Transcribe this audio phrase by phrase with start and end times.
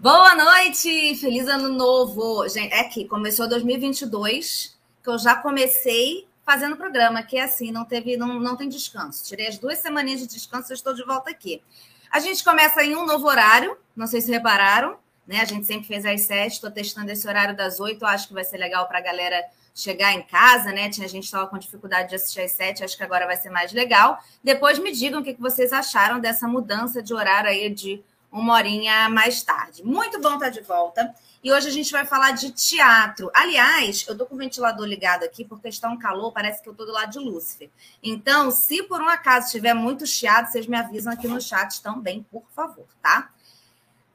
[0.00, 2.48] Boa noite, feliz ano novo.
[2.48, 7.84] Gente, é que começou 2022, que eu já comecei fazendo programa, que é assim, não
[7.84, 9.22] teve, não, não tem descanso.
[9.26, 11.62] Tirei as duas semaninhas de descanso, eu estou de volta aqui.
[12.10, 15.42] A gente começa em um novo horário, não sei se repararam, né?
[15.42, 18.42] A gente sempre fez às sete, estou testando esse horário das oito, acho que vai
[18.42, 19.44] ser legal para a galera
[19.74, 20.88] chegar em casa, né?
[20.88, 23.70] Tinha gente estava com dificuldade de assistir às sete, acho que agora vai ser mais
[23.70, 24.18] legal.
[24.42, 29.08] Depois me digam o que vocês acharam dessa mudança de horário aí de uma horinha
[29.08, 29.84] mais tarde.
[29.84, 31.14] Muito bom estar de volta.
[31.42, 33.30] E hoje a gente vai falar de teatro.
[33.34, 36.74] Aliás, eu tô com o ventilador ligado aqui porque está um calor, parece que eu
[36.74, 37.70] tô do lado de Lúcifer.
[38.02, 42.22] Então, se por um acaso estiver muito chiado, vocês me avisam aqui no chat também,
[42.30, 43.30] por favor, tá?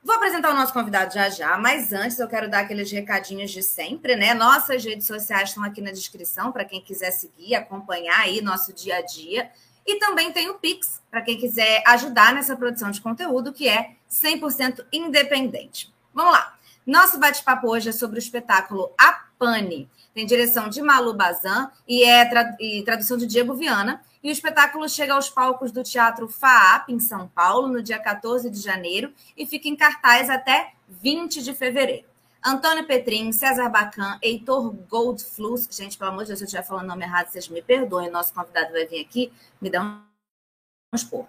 [0.03, 3.63] Vou apresentar o nosso convidado já já, mas antes eu quero dar aqueles recadinhos de
[3.63, 4.35] sempre, né?
[4.35, 8.97] Nossas redes sociais estão aqui na descrição para quem quiser seguir, acompanhar aí nosso dia
[8.97, 9.49] a dia.
[9.85, 13.91] E também tem o Pix, para quem quiser ajudar nessa produção de conteúdo, que é
[14.09, 15.93] 100% independente.
[16.13, 16.57] Vamos lá.
[16.85, 19.89] Nosso bate-papo hoje é sobre o espetáculo A Pane.
[20.13, 22.27] Tem direção de Malu Bazan e é
[22.59, 24.01] e tradução de Diego Viana.
[24.23, 28.49] E o espetáculo chega aos palcos do Teatro FAAP, em São Paulo, no dia 14
[28.49, 32.07] de janeiro, e fica em cartaz até 20 de fevereiro.
[32.45, 35.67] Antônio Petrin, César Bacan, Heitor Goldfluss.
[35.71, 38.11] Gente, pelo amor de Deus, se eu estiver falando nome errado, vocês me perdoem.
[38.11, 40.01] Nosso convidado vai vir aqui, me dá um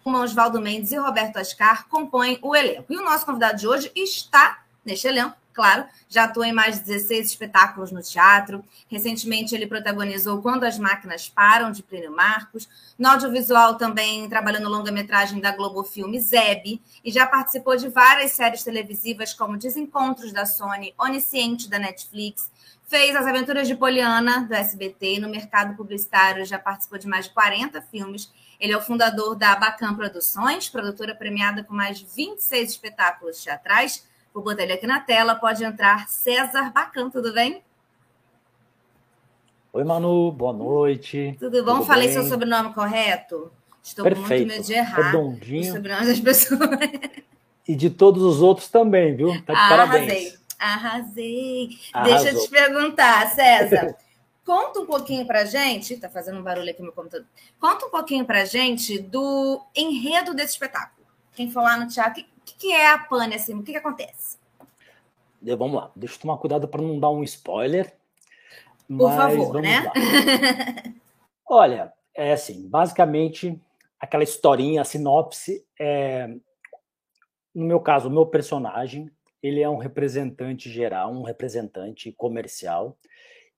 [0.05, 2.93] Como Oswaldo Mendes e Roberto Ascar compõem o elenco.
[2.93, 6.85] E o nosso convidado de hoje está neste elenco, claro, já atua em mais de
[6.85, 8.63] 16 espetáculos no teatro.
[8.89, 12.69] Recentemente, ele protagonizou Quando as Máquinas Param, de Plínio Marcos.
[12.99, 16.81] No audiovisual, também trabalhou no longa-metragem da Globo Filme Zeb.
[17.03, 22.51] E já participou de várias séries televisivas, como Desencontros da Sony, Onisciente da Netflix.
[22.87, 25.15] Fez As Aventuras de Poliana, do SBT.
[25.15, 28.31] E no mercado publicitário, já participou de mais de 40 filmes.
[28.61, 34.05] Ele é o fundador da Bacam Produções, produtora premiada com mais de 26 espetáculos teatrais
[34.37, 35.35] Vou botar ele aqui na tela.
[35.35, 37.63] Pode entrar César Bacan, tudo bem?
[39.73, 41.35] Oi, Manu, boa noite.
[41.39, 41.77] Tudo bom?
[41.77, 42.13] Tudo Falei bem?
[42.19, 43.51] seu sobrenome correto?
[43.83, 44.27] Estou Perfeito.
[44.27, 45.73] com muito medo de errar Redondinho.
[45.73, 46.61] o sobrenome das pessoas.
[47.67, 49.43] E de todos os outros também, viu?
[49.43, 49.97] Tá de Arrasei.
[49.97, 50.39] parabéns.
[50.59, 51.69] Arrasei.
[51.95, 52.19] Arrasou.
[52.25, 53.97] Deixa eu te perguntar, César.
[54.45, 57.27] Conta um pouquinho pra gente, tá fazendo um barulho aqui no meu computador.
[57.59, 61.07] Conta um pouquinho pra gente do enredo desse espetáculo.
[61.33, 62.23] Quem for lá no teatro,
[62.59, 63.55] que, é a pane, assim?
[63.55, 64.39] O que, que acontece?
[65.41, 67.95] Vamos lá, deixa eu tomar cuidado para não dar um spoiler.
[68.89, 69.93] Por favor, né?
[71.49, 73.61] Olha, é assim, basicamente,
[74.01, 76.29] aquela historinha, a sinopse, é,
[77.55, 79.11] no meu caso, o meu personagem,
[79.43, 82.99] ele é um representante geral, um representante comercial,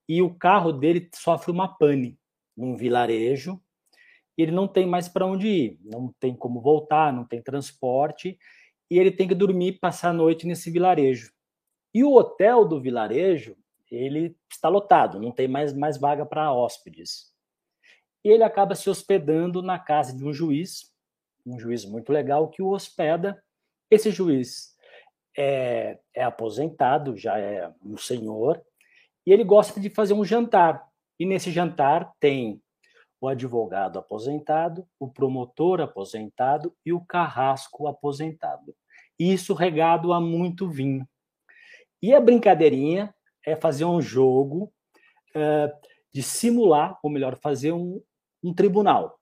[0.08, 2.18] e o carro dele sofre uma pane
[2.56, 3.60] num vilarejo,
[4.36, 8.38] e ele não tem mais para onde ir, não tem como voltar, não tem transporte,
[8.90, 11.32] e ele tem que dormir, passar a noite nesse vilarejo.
[11.94, 13.56] E o hotel do vilarejo,
[13.90, 17.32] ele está lotado, não tem mais, mais vaga para hóspedes.
[18.22, 20.92] Ele acaba se hospedando na casa de um juiz,
[21.46, 23.42] um juiz muito legal que o hospeda.
[23.90, 24.76] Esse juiz
[25.36, 28.62] é, é aposentado, já é um senhor,
[29.26, 30.86] e ele gosta de fazer um jantar.
[31.18, 32.62] E nesse jantar tem
[33.20, 38.74] o advogado aposentado, o promotor aposentado e o carrasco aposentado.
[39.18, 41.06] Isso regado a muito vinho.
[42.00, 43.12] E a brincadeirinha
[43.44, 44.72] é fazer um jogo
[45.34, 48.00] uh, de simular, ou melhor, fazer um,
[48.42, 49.18] um tribunal,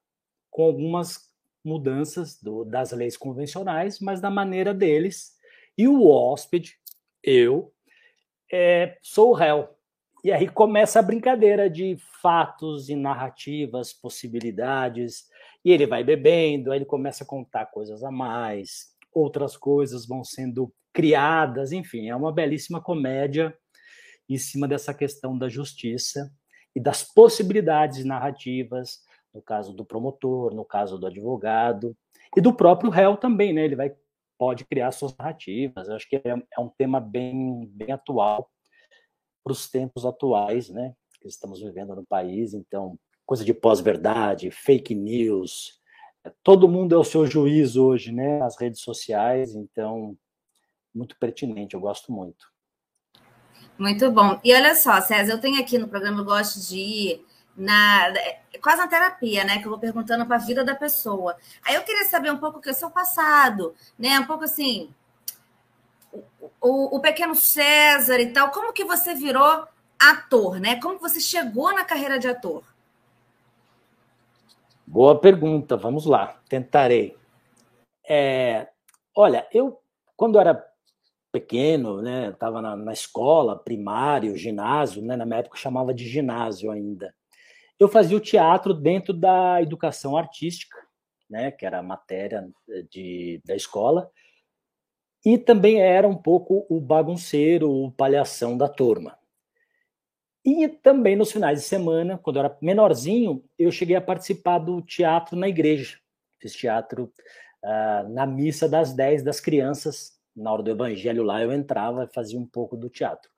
[0.50, 1.32] com algumas
[1.64, 5.36] mudanças do, das leis convencionais, mas da maneira deles.
[5.76, 6.78] E o hóspede,
[7.22, 7.72] eu,
[8.52, 9.75] é, sou o réu.
[10.26, 15.28] E aí começa a brincadeira de fatos e narrativas, possibilidades,
[15.64, 20.24] e ele vai bebendo, aí ele começa a contar coisas a mais, outras coisas vão
[20.24, 23.56] sendo criadas, enfim, é uma belíssima comédia
[24.28, 26.28] em cima dessa questão da justiça
[26.74, 31.96] e das possibilidades narrativas, no caso do promotor, no caso do advogado
[32.36, 33.64] e do próprio réu também, né?
[33.64, 33.94] Ele vai
[34.36, 35.86] pode criar suas narrativas.
[35.88, 38.50] Eu acho que é, é um tema bem bem atual
[39.46, 42.52] para os tempos atuais, né, que estamos vivendo no país.
[42.52, 45.80] Então, coisa de pós-verdade, fake news,
[46.24, 49.54] é, todo mundo é o seu juiz hoje, né, nas redes sociais.
[49.54, 50.18] Então,
[50.92, 52.44] muito pertinente, eu gosto muito.
[53.78, 54.40] Muito bom.
[54.42, 57.26] E olha só, César, eu tenho aqui no programa, eu gosto de ir
[57.56, 59.58] na é, quase uma terapia, né?
[59.60, 61.36] Que eu vou perguntando para a vida da pessoa.
[61.64, 64.18] Aí eu queria saber um pouco o que é o seu passado, né?
[64.18, 64.92] Um pouco assim,
[66.60, 69.66] o, o pequeno César e tal, como que você virou
[69.98, 70.80] ator, né?
[70.80, 72.62] Como você chegou na carreira de ator?
[74.86, 77.16] Boa pergunta, vamos lá, tentarei.
[78.08, 78.68] É,
[79.14, 79.80] olha, eu,
[80.16, 80.64] quando era
[81.32, 82.30] pequeno, né?
[82.30, 85.16] Estava na, na, escola, primário, ginásio, né?
[85.16, 87.14] Na minha época chamava de ginásio ainda.
[87.78, 90.78] Eu fazia o teatro dentro da educação artística,
[91.28, 91.50] né?
[91.50, 94.10] Que era a matéria eh, de, da escola.
[95.26, 99.18] E também era um pouco o bagunceiro, o palhação da turma.
[100.44, 104.80] E também nos finais de semana, quando eu era menorzinho, eu cheguei a participar do
[104.80, 105.98] teatro na igreja.
[106.38, 107.12] Fiz teatro
[107.64, 112.14] uh, na missa das 10 das crianças, na hora do evangelho lá, eu entrava e
[112.14, 113.28] fazia um pouco do teatro.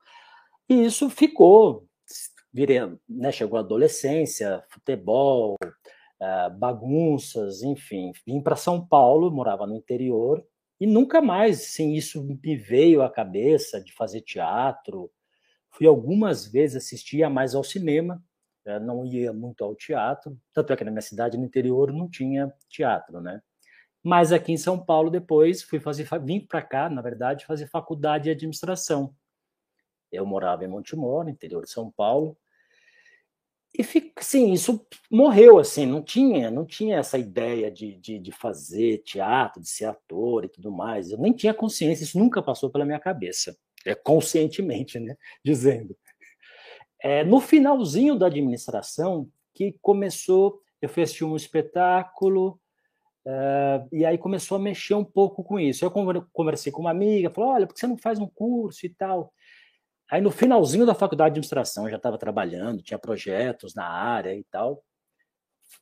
[0.69, 1.87] E isso ficou,
[2.53, 8.11] virei, né, chegou a adolescência, futebol, uh, bagunças, enfim.
[8.27, 10.45] Vim para São Paulo, morava no interior,
[10.79, 15.11] e nunca mais, assim, isso me veio à cabeça de fazer teatro.
[15.69, 18.23] Fui algumas vezes, assistia mais ao cinema,
[18.65, 22.09] eh, não ia muito ao teatro, tanto é que na minha cidade, no interior, não
[22.09, 23.41] tinha teatro, né?
[24.03, 28.25] Mas aqui em São Paulo, depois, fui fazer, vim para cá, na verdade, fazer faculdade
[28.25, 29.13] de administração.
[30.11, 32.37] Eu morava em Montemor, interior de São Paulo,
[33.77, 33.83] e
[34.21, 39.61] sim, isso morreu assim, não tinha, não tinha essa ideia de, de, de, fazer teatro,
[39.61, 41.11] de ser ator e tudo mais.
[41.11, 43.55] Eu nem tinha consciência, isso nunca passou pela minha cabeça,
[43.85, 45.15] é conscientemente, né?
[45.43, 45.95] Dizendo.
[47.01, 52.59] É, no finalzinho da administração que começou, eu fiz um espetáculo
[53.25, 55.85] Uh, e aí começou a mexer um pouco com isso.
[55.85, 55.91] Eu
[56.33, 59.31] conversei com uma amiga, falou: olha, por que você não faz um curso e tal?
[60.11, 64.33] Aí no finalzinho da faculdade de administração, eu já estava trabalhando, tinha projetos na área
[64.33, 64.83] e tal.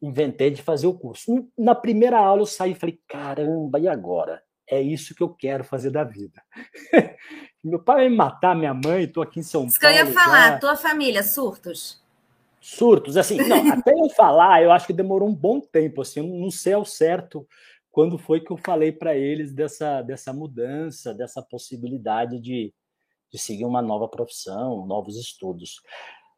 [0.01, 1.47] Inventei de fazer o curso.
[1.57, 4.43] Na primeira aula eu saí e falei: caramba, e agora?
[4.69, 6.41] É isso que eu quero fazer da vida.
[7.63, 9.69] Meu pai vai me matar, minha mãe, estou aqui em São Paulo.
[9.69, 10.59] Isso que eu ia falar, já...
[10.59, 12.05] tua família, surtos?
[12.67, 16.51] surtos, assim, não, até eu falar, eu acho que demorou um bom tempo, assim, não
[16.51, 17.47] sei ao certo
[17.89, 22.71] quando foi que eu falei para eles dessa, dessa mudança, dessa possibilidade de,
[23.31, 25.81] de seguir uma nova profissão, novos estudos.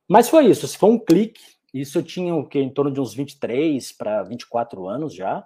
[0.08, 1.42] Mas foi isso, foi um clique,
[1.74, 5.46] isso eu tinha o que, em torno de uns 23 para 24 anos já,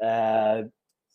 [0.00, 0.68] é,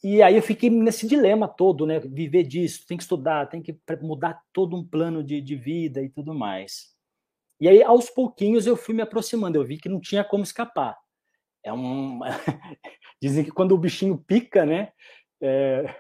[0.04, 3.80] e aí eu fiquei nesse dilema todo, né, viver disso, tem que estudar, tem que
[4.02, 6.94] mudar todo um plano de, de vida e tudo mais.
[7.60, 10.98] E aí, aos pouquinhos, eu fui me aproximando, eu vi que não tinha como escapar.
[11.64, 12.20] É um...
[13.22, 14.92] Dizem que quando o bichinho pica, né,
[15.42, 15.96] é...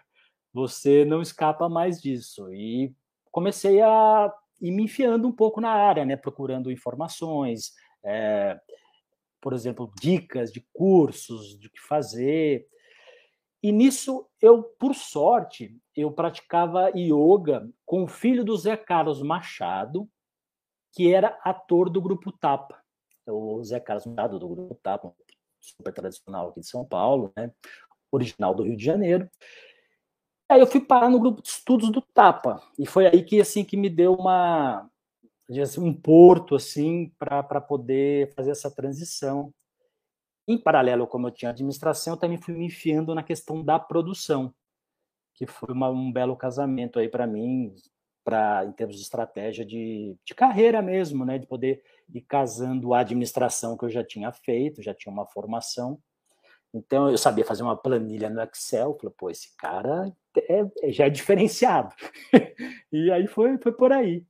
[0.51, 2.53] você não escapa mais disso.
[2.53, 2.93] E
[3.33, 4.31] comecei a
[4.61, 7.73] ir me enfiando um pouco na área, né, procurando informações,
[8.05, 8.57] é...
[9.41, 12.65] por exemplo, dicas de cursos, de que fazer.
[13.61, 20.07] E nisso, eu, por sorte, eu praticava yoga com o filho do Zé Carlos Machado,
[20.93, 22.81] que era ator do Grupo Tapa.
[23.27, 25.13] O Zé Carlos Machado, do Grupo Tapa,
[25.59, 27.51] super tradicional aqui de São Paulo, né?
[28.11, 29.27] original do Rio de Janeiro.
[30.53, 33.65] Aí eu fui parar no grupo de estudos do Tapa, e foi aí que assim
[33.65, 34.87] que me deu uma
[35.59, 39.51] assim, um porto assim para poder fazer essa transição.
[40.47, 44.53] Em paralelo, como eu tinha administração, eu também fui me enfiando na questão da produção,
[45.33, 47.73] que foi uma, um belo casamento aí para mim,
[48.23, 51.81] para em termos de estratégia de, de carreira mesmo, né, de poder
[52.13, 55.99] ir casando a administração que eu já tinha feito, já tinha uma formação.
[56.71, 61.05] Então eu sabia fazer uma planilha no Excel, falei, pô, esse cara é, é, já
[61.05, 61.93] é diferenciado.
[62.91, 64.23] e aí foi, foi por aí.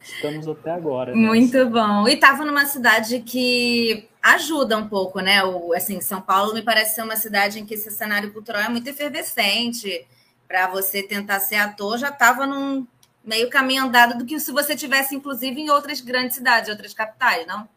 [0.00, 1.14] Estamos até agora.
[1.14, 1.16] Né?
[1.16, 2.06] Muito bom.
[2.06, 5.42] E estava numa cidade que ajuda um pouco, né?
[5.44, 8.68] O, assim, São Paulo me parece ser uma cidade em que esse cenário cultural é
[8.68, 10.06] muito efervescente.
[10.46, 12.86] Para você tentar ser ator, já estava num,
[13.24, 17.46] meio caminho andado do que se você tivesse, inclusive, em outras grandes cidades, outras capitais,
[17.46, 17.68] não?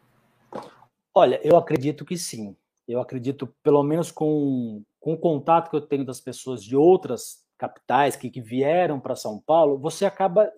[1.15, 2.55] Olha, eu acredito que sim.
[2.87, 7.43] Eu acredito, pelo menos com, com o contato que eu tenho das pessoas de outras
[7.57, 10.51] capitais que, que vieram para São Paulo, você acaba.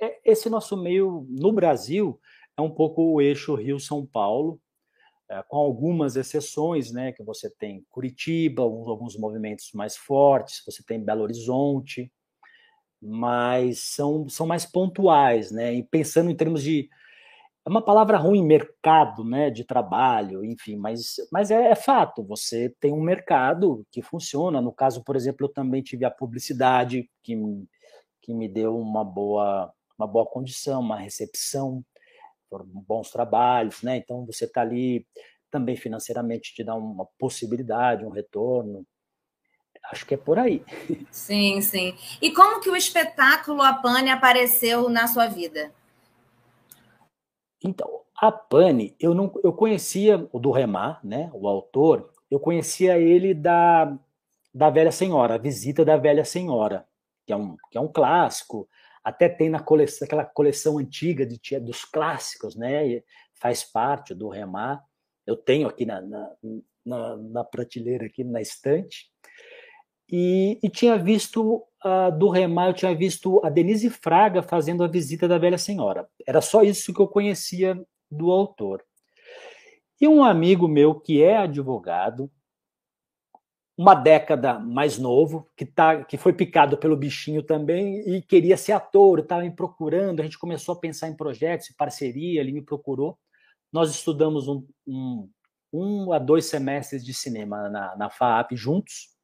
[0.00, 2.20] É, esse nosso meio no Brasil
[2.56, 4.60] é um pouco o eixo Rio-São Paulo,
[5.28, 7.12] é, com algumas exceções, né?
[7.12, 12.12] Que você tem Curitiba, alguns, alguns movimentos mais fortes, você tem Belo Horizonte,
[13.00, 15.74] mas são, são mais pontuais, né?
[15.74, 16.88] E pensando em termos de
[17.68, 22.24] é uma palavra ruim, mercado, né, de trabalho, enfim, mas, mas é, é, fato.
[22.24, 24.62] Você tem um mercado que funciona.
[24.62, 27.36] No caso, por exemplo, eu também tive a publicidade que,
[28.22, 31.84] que me deu uma boa uma boa condição, uma recepção,
[32.86, 33.96] bons trabalhos, né?
[33.96, 35.04] Então você está ali
[35.50, 38.86] também financeiramente te dá uma possibilidade, um retorno.
[39.90, 40.64] Acho que é por aí.
[41.10, 41.96] Sim, sim.
[42.22, 45.72] E como que o espetáculo A Pane apareceu na sua vida?
[47.62, 52.98] Então, a Pane, eu não eu conhecia o do Remar, né, o autor, eu conhecia
[52.98, 53.96] ele da
[54.52, 56.86] da Velha Senhora, a Visita da Velha Senhora,
[57.26, 58.68] que é um, que é um clássico,
[59.04, 63.02] até tem na coleção, aquela coleção antiga de, dos clássicos, né?
[63.34, 64.84] Faz parte do Remar.
[65.26, 66.30] Eu tenho aqui na, na,
[66.84, 69.10] na, na prateleira, aqui na estante.
[70.10, 74.88] E, e, tinha visto uh, do Remar, eu tinha visto a Denise Fraga fazendo a
[74.88, 76.08] visita da velha senhora.
[76.26, 77.78] Era só isso que eu conhecia
[78.10, 78.82] do autor.
[80.00, 82.30] E um amigo meu que é advogado,
[83.76, 88.72] uma década mais novo, que, tá, que foi picado pelo bichinho também e queria ser
[88.72, 90.20] ator, estava me procurando.
[90.20, 93.18] A gente começou a pensar em projetos, parceria, ele me procurou.
[93.72, 95.30] Nós estudamos um, um,
[95.72, 99.17] um a dois semestres de cinema na, na FAAP juntos,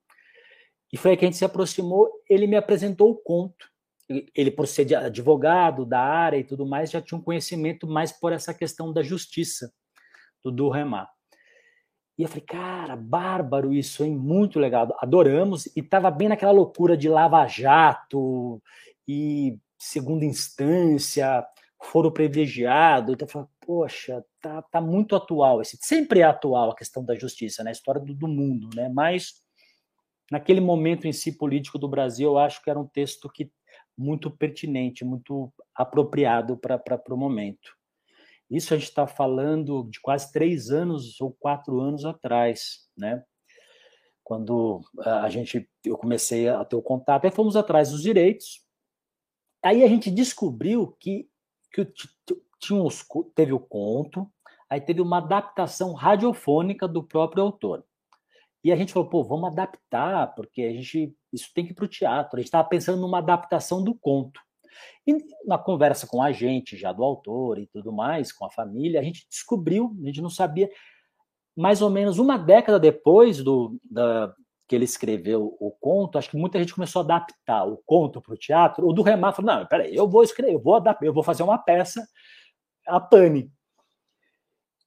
[0.94, 2.08] e foi aí que a gente se aproximou.
[2.30, 3.68] Ele me apresentou o conto.
[4.32, 8.32] Ele, por ser advogado da área e tudo mais, já tinha um conhecimento mais por
[8.32, 9.74] essa questão da justiça
[10.40, 11.10] do Durremar.
[12.16, 14.14] E eu falei, cara, bárbaro isso, hein?
[14.14, 14.96] Muito legal.
[15.00, 15.66] Adoramos.
[15.74, 18.62] E estava bem naquela loucura de lava-jato
[19.08, 21.44] e segunda instância,
[21.82, 23.12] foro privilegiado.
[23.12, 25.60] Então eu falei, poxa, tá, tá muito atual.
[25.60, 27.72] Esse, sempre é atual a questão da justiça, né?
[27.72, 28.88] História do, do mundo, né?
[28.88, 29.42] Mas
[30.30, 33.50] naquele momento em si político do Brasil, eu acho que era um texto que
[33.96, 37.76] muito pertinente, muito apropriado para o momento.
[38.50, 43.24] Isso a gente está falando de quase três anos ou quatro anos atrás, né?
[44.22, 48.62] Quando a gente, eu comecei a ter o contato, aí fomos atrás dos direitos.
[49.62, 51.28] Aí a gente descobriu que,
[51.72, 51.86] que
[52.58, 53.04] tinha os,
[53.34, 54.30] teve o conto,
[54.68, 57.84] aí teve uma adaptação radiofônica do próprio autor.
[58.64, 61.84] E a gente falou, pô, vamos adaptar, porque a gente isso tem que ir para
[61.84, 62.36] o teatro.
[62.36, 64.40] A gente estava pensando numa adaptação do conto.
[65.06, 68.98] E na conversa com a gente, já do autor e tudo mais, com a família,
[68.98, 70.70] a gente descobriu, a gente não sabia,
[71.54, 74.34] mais ou menos uma década depois do, da,
[74.66, 78.34] que ele escreveu o conto, acho que muita gente começou a adaptar o conto para
[78.34, 78.88] o teatro.
[78.88, 81.42] O do Remar falou: não, peraí, eu vou escrever, eu vou adaptar, eu vou fazer
[81.42, 82.06] uma peça,
[82.86, 83.52] a Pane.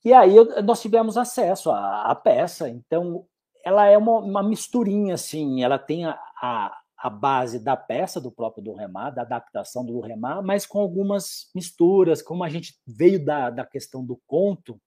[0.04, 3.26] E aí nós tivemos acesso à, à peça, então
[3.68, 8.32] ela é uma, uma misturinha, assim, ela tem a, a a base da peça do
[8.32, 13.52] próprio Durremar, da adaptação do Durremar, mas com algumas misturas, como a gente veio da,
[13.52, 14.82] da questão do conto,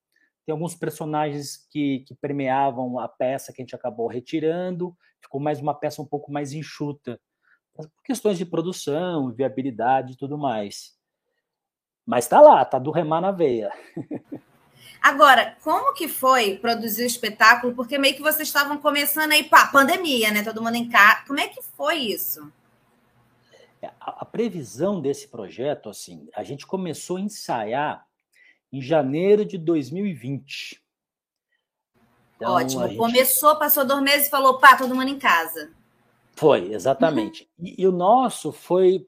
[0.45, 5.61] tem alguns personagens que, que permeavam a peça que a gente acabou retirando, ficou mais
[5.61, 7.17] uma peça um pouco mais enxuta,
[7.73, 10.99] por questões de produção, viabilidade e tudo mais.
[12.05, 13.71] Mas tá lá, tá do remar na veia.
[15.01, 17.73] Agora, como que foi produzir o espetáculo?
[17.73, 20.43] Porque meio que vocês estavam começando aí, pá, pandemia, né?
[20.43, 21.23] Todo mundo em casa.
[21.25, 22.51] Como é que foi isso?
[23.99, 28.05] A, a previsão desse projeto, assim, a gente começou a ensaiar
[28.71, 30.79] em janeiro de 2020.
[32.35, 32.87] Então, Ótimo.
[32.87, 32.97] Gente...
[32.97, 35.71] Começou, passou dois meses e falou, pá, todo mundo em casa.
[36.35, 37.49] Foi, exatamente.
[37.57, 37.65] Uhum.
[37.65, 39.07] E, e, o nosso foi,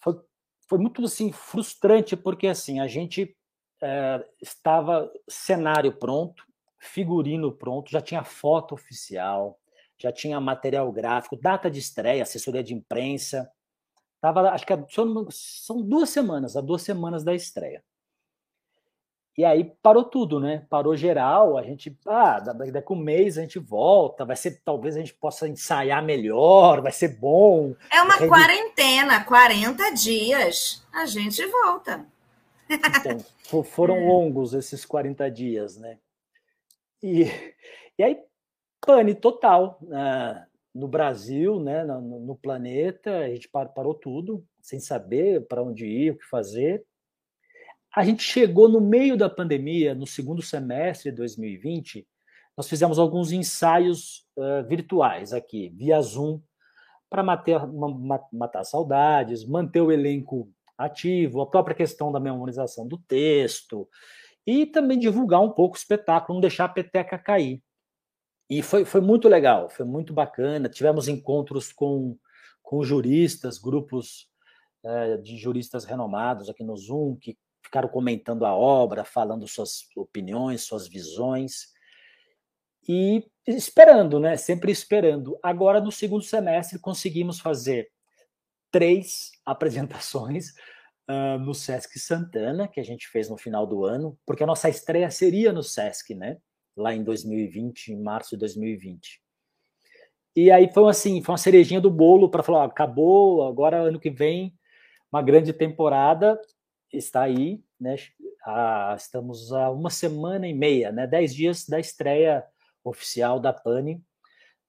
[0.00, 0.18] foi,
[0.66, 3.36] foi muito assim, frustrante, porque assim, a gente
[3.80, 6.44] é, estava cenário pronto,
[6.78, 9.58] figurino pronto, já tinha foto oficial,
[9.98, 13.50] já tinha material gráfico, data de estreia, assessoria de imprensa.
[14.20, 14.72] Tava, acho que
[15.30, 17.82] são duas semanas, há duas semanas da estreia.
[19.38, 20.66] E aí parou tudo, né?
[20.68, 24.96] Parou geral, a gente, ah, daqui a um mês a gente volta, vai ser, talvez
[24.96, 27.74] a gente possa ensaiar melhor, vai ser bom.
[27.90, 32.04] É uma quarentena, 40 dias, a gente volta.
[32.70, 34.06] Então, foram é.
[34.06, 35.98] longos esses 40 dias, né?
[37.02, 37.24] E,
[37.98, 38.18] e aí,
[38.80, 45.46] pane total uh, no Brasil, né, no, no, planeta, a gente parou tudo, sem saber
[45.46, 46.84] para onde ir, o que fazer.
[47.94, 52.06] A gente chegou no meio da pandemia, no segundo semestre de 2020,
[52.56, 56.40] nós fizemos alguns ensaios uh, virtuais aqui, via Zoom,
[57.08, 57.66] para matar,
[58.32, 60.48] matar saudades, manter o elenco
[60.80, 63.88] ativo, a própria questão da memorização do texto
[64.46, 67.62] e também divulgar um pouco o espetáculo, não deixar a peteca cair.
[68.48, 70.68] E foi, foi muito legal, foi muito bacana.
[70.68, 72.18] Tivemos encontros com,
[72.62, 74.28] com juristas, grupos
[74.84, 80.62] é, de juristas renomados aqui no Zoom, que ficaram comentando a obra, falando suas opiniões,
[80.62, 81.68] suas visões.
[82.88, 84.36] E esperando, né?
[84.36, 85.38] Sempre esperando.
[85.42, 87.88] Agora, no segundo semestre, conseguimos fazer
[88.70, 90.50] três apresentações
[91.08, 94.68] uh, no Sesc Santana, que a gente fez no final do ano, porque a nossa
[94.68, 96.38] estreia seria no Sesc, né?
[96.76, 99.20] Lá em 2020, em março de 2020.
[100.36, 103.98] E aí foi assim, foi uma cerejinha do bolo para falar, ó, acabou, agora ano
[103.98, 104.54] que vem
[105.12, 106.40] uma grande temporada
[106.92, 107.96] está aí, né?
[108.44, 111.06] Ah, estamos a uma semana e meia, né?
[111.06, 112.44] Dez dias da estreia
[112.84, 114.02] oficial da Pani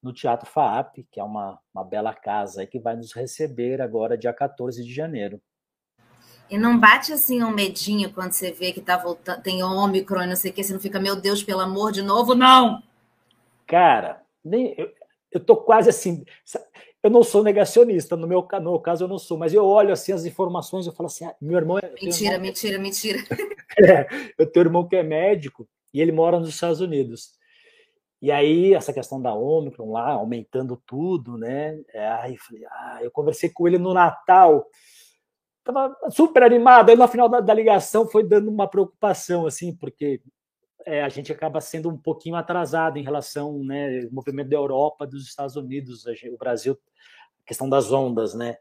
[0.01, 4.33] no Teatro FAAP, que é uma, uma bela casa que vai nos receber agora, dia
[4.33, 5.41] 14 de janeiro.
[6.49, 10.27] E não bate assim um medinho quando você vê que tá voltando, tem Ômicron e
[10.27, 12.83] não sei o que, você não fica, meu Deus, pelo amor de novo, não!
[13.65, 14.91] Cara, nem, eu,
[15.31, 16.25] eu tô quase assim.
[17.01, 19.93] Eu não sou negacionista, no meu, no meu caso eu não sou, mas eu olho
[19.93, 21.89] assim as informações e falo assim: ah, meu irmão é.
[22.01, 23.19] Mentira, irmão, mentira, mentira.
[23.79, 24.05] É,
[24.37, 27.31] eu tenho um irmão que é médico e ele mora nos Estados Unidos.
[28.21, 31.81] E aí, essa questão da Ômicron lá, aumentando tudo, né?
[31.91, 34.67] É, aí eu falei, ah, eu conversei com ele no Natal,
[35.63, 36.89] tava super animado.
[36.89, 40.21] Aí no final da, da ligação foi dando uma preocupação, assim, porque
[40.85, 45.07] é, a gente acaba sendo um pouquinho atrasado em relação né, ao movimento da Europa,
[45.07, 46.77] dos Estados Unidos, o Brasil,
[47.43, 48.57] a questão das ondas, né?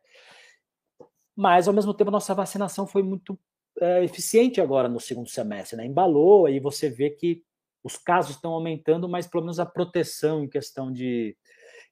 [1.37, 3.39] Mas, ao mesmo tempo, a nossa vacinação foi muito
[3.79, 5.85] é, eficiente agora no segundo semestre, né?
[5.87, 7.45] Embalou, aí você vê que
[7.83, 11.37] os casos estão aumentando, mas pelo menos a proteção em questão de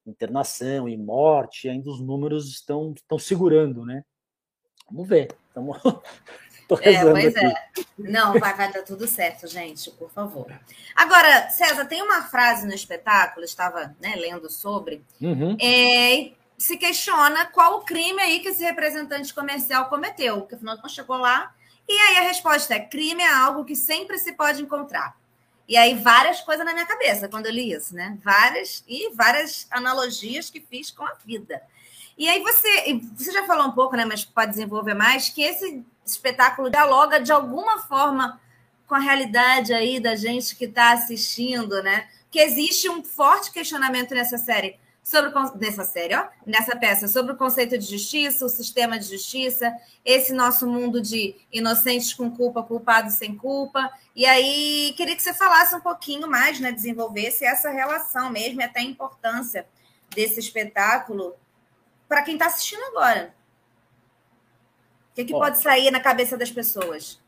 [0.06, 4.02] internação e morte, ainda os números estão, estão segurando, né?
[4.90, 5.28] Vamos ver.
[5.48, 5.78] Estamos
[6.82, 7.46] é, pois aqui.
[7.46, 7.54] é.
[7.98, 10.46] Não, vai, vai dar tudo certo, gente, por favor.
[10.94, 15.56] Agora, César, tem uma frase no espetáculo, estava né, lendo sobre, uhum.
[15.60, 20.92] é, se questiona qual o crime aí que esse representante comercial cometeu, porque afinal contas
[20.92, 21.54] chegou lá,
[21.88, 25.16] e aí a resposta é: crime é algo que sempre se pode encontrar.
[25.68, 28.16] E aí, várias coisas na minha cabeça quando eu li isso, né?
[28.24, 31.60] Várias e várias analogias que fiz com a vida.
[32.16, 34.04] E aí você, você já falou um pouco, né?
[34.04, 38.40] Mas pode desenvolver mais, que esse espetáculo dialoga de alguma forma
[38.86, 42.08] com a realidade aí da gente que está assistindo, né?
[42.30, 47.36] Que existe um forte questionamento nessa série sobre nessa série, ó, nessa peça, sobre o
[47.36, 49.74] conceito de justiça, o sistema de justiça,
[50.04, 53.90] esse nosso mundo de inocentes com culpa, culpados sem culpa.
[54.14, 58.64] E aí queria que você falasse um pouquinho mais, né, desenvolvesse essa relação mesmo e
[58.64, 59.66] até a importância
[60.14, 61.34] desse espetáculo
[62.06, 63.38] para quem está assistindo agora
[65.24, 67.20] que, que pode sair na cabeça das pessoas?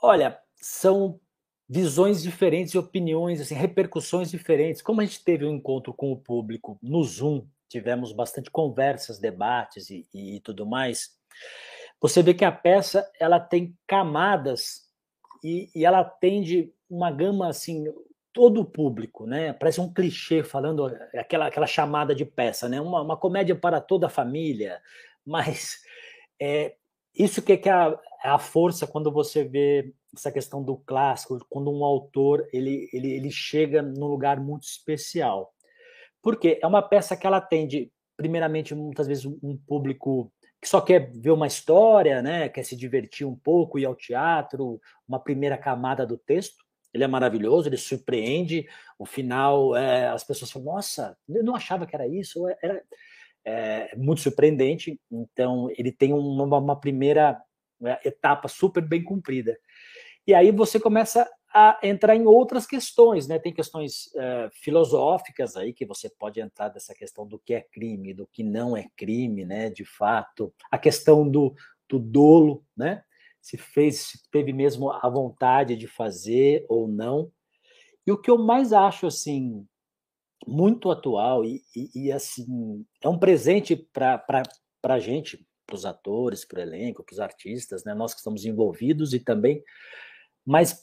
[0.00, 1.20] Olha, são
[1.68, 4.82] visões diferentes e opiniões, assim, repercussões diferentes.
[4.82, 9.90] Como a gente teve um encontro com o público no Zoom, tivemos bastante conversas, debates
[9.90, 11.16] e, e tudo mais.
[12.00, 14.84] Você vê que a peça ela tem camadas
[15.42, 17.84] e, e ela atende uma gama assim
[18.32, 19.52] todo o público, né?
[19.52, 22.80] Parece um clichê falando aquela, aquela chamada de peça, né?
[22.80, 24.82] Uma, uma comédia para toda a família,
[25.24, 25.78] mas
[26.38, 26.74] é,
[27.14, 31.44] isso que é, é a, é a força quando você vê essa questão do clássico,
[31.48, 35.52] quando um autor ele, ele, ele chega num lugar muito especial.
[36.22, 41.12] Porque é uma peça que ela atende, primeiramente, muitas vezes um público que só quer
[41.12, 46.06] ver uma história, né, quer se divertir um pouco, ir ao teatro, uma primeira camada
[46.06, 46.64] do texto.
[46.94, 48.66] Ele é maravilhoso, ele surpreende.
[48.98, 52.48] O final, é, as pessoas falam: Nossa, eu não achava que era isso.
[52.62, 52.82] Era,
[53.44, 54.98] é muito surpreendente.
[55.10, 57.38] Então, ele tem uma, uma primeira
[57.78, 59.58] né, etapa super bem cumprida.
[60.26, 63.38] E aí você começa a entrar em outras questões, né?
[63.38, 68.12] Tem questões é, filosóficas aí que você pode entrar dessa questão do que é crime,
[68.12, 69.70] do que não é crime, né?
[69.70, 71.54] De fato, a questão do,
[71.88, 73.04] do dolo, né?
[73.40, 77.30] Se fez, se teve mesmo a vontade de fazer ou não.
[78.06, 79.64] E o que eu mais acho assim
[80.46, 84.42] muito atual e, e, e assim é um presente para
[84.82, 87.94] a gente, para os atores, para o elenco, para os artistas, né?
[87.94, 89.62] Nós que estamos envolvidos e também,
[90.44, 90.80] mas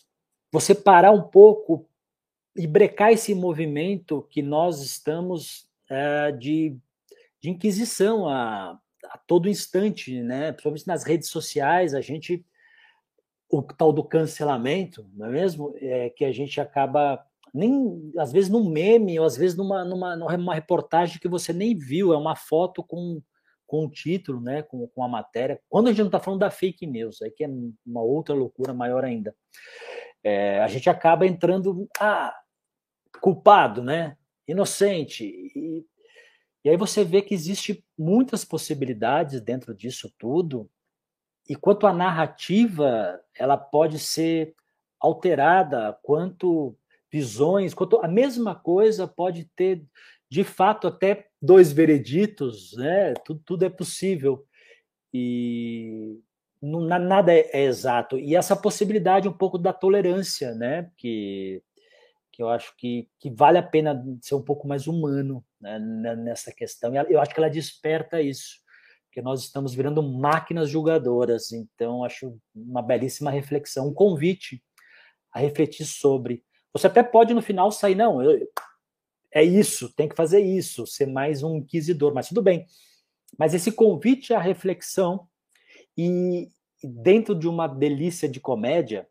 [0.52, 1.88] você parar um pouco
[2.56, 6.78] e brecar esse movimento que nós estamos é, de,
[7.40, 10.52] de inquisição a, a todo instante, né?
[10.52, 12.46] Principalmente nas redes sociais, a gente
[13.50, 15.76] o tal do cancelamento, não é mesmo?
[15.78, 17.22] É que a gente acaba
[17.54, 21.76] nem às vezes num meme, ou às vezes numa, numa, numa reportagem que você nem
[21.76, 23.22] viu, é uma foto com,
[23.72, 25.58] com o título, né, com, com a matéria.
[25.70, 27.50] Quando a gente não está falando da fake news, aí que é
[27.86, 29.34] uma outra loucura maior ainda.
[30.22, 32.36] É, a gente acaba entrando, ah,
[33.22, 35.86] culpado, né, inocente, e,
[36.66, 40.70] e aí você vê que existe muitas possibilidades dentro disso tudo,
[41.48, 44.54] e quanto a narrativa, ela pode ser
[45.00, 46.76] alterada, quanto
[47.10, 49.82] visões, a mesma coisa pode ter,
[50.30, 53.14] de fato, até dois vereditos, né?
[53.26, 54.46] tudo, tudo é possível.
[55.14, 56.20] E
[56.62, 58.18] não, nada é, é, exato.
[58.20, 60.92] E essa possibilidade um pouco da tolerância, né?
[60.98, 61.62] que,
[62.32, 65.80] que eu acho que, que vale a pena ser um pouco mais humano né?
[66.16, 66.94] nessa questão.
[67.10, 68.60] Eu acho que ela desperta isso,
[69.06, 71.52] porque nós estamos virando máquinas julgadoras.
[71.52, 74.64] Então, acho uma belíssima reflexão, um convite
[75.34, 78.48] a refletir sobre você até pode no final sair, não, eu,
[79.34, 82.66] é isso, tem que fazer isso, ser mais um inquisidor, mas tudo bem.
[83.38, 85.28] Mas esse convite à reflexão
[85.98, 86.50] e
[86.84, 89.08] dentro de uma delícia de comédia,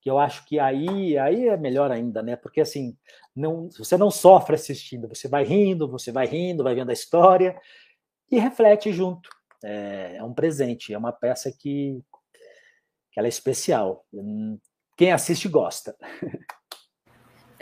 [0.00, 2.36] que eu acho que aí, aí é melhor ainda, né?
[2.36, 2.96] Porque assim,
[3.34, 7.56] não, você não sofre assistindo, você vai rindo, você vai rindo, vai vendo a história
[8.30, 9.30] e reflete junto.
[9.64, 12.02] É, é um presente, é uma peça que,
[13.12, 14.04] que ela é especial.
[14.96, 15.96] Quem assiste gosta.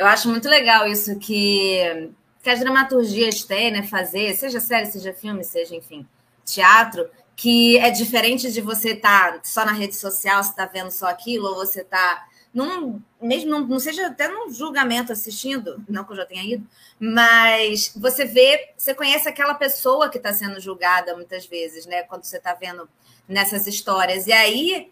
[0.00, 2.10] Eu acho muito legal isso que,
[2.42, 3.82] que as dramaturgias têm, né?
[3.82, 6.08] Fazer, seja série, seja filme, seja, enfim,
[6.42, 10.90] teatro, que é diferente de você estar tá só na rede social, você está vendo
[10.90, 16.02] só aquilo, ou você está num, mesmo não, não, seja até num julgamento assistindo, não
[16.02, 16.66] que eu já tenha ido,
[16.98, 22.04] mas você vê, você conhece aquela pessoa que está sendo julgada muitas vezes, né?
[22.04, 22.88] Quando você está vendo
[23.28, 24.26] nessas histórias.
[24.26, 24.90] E aí,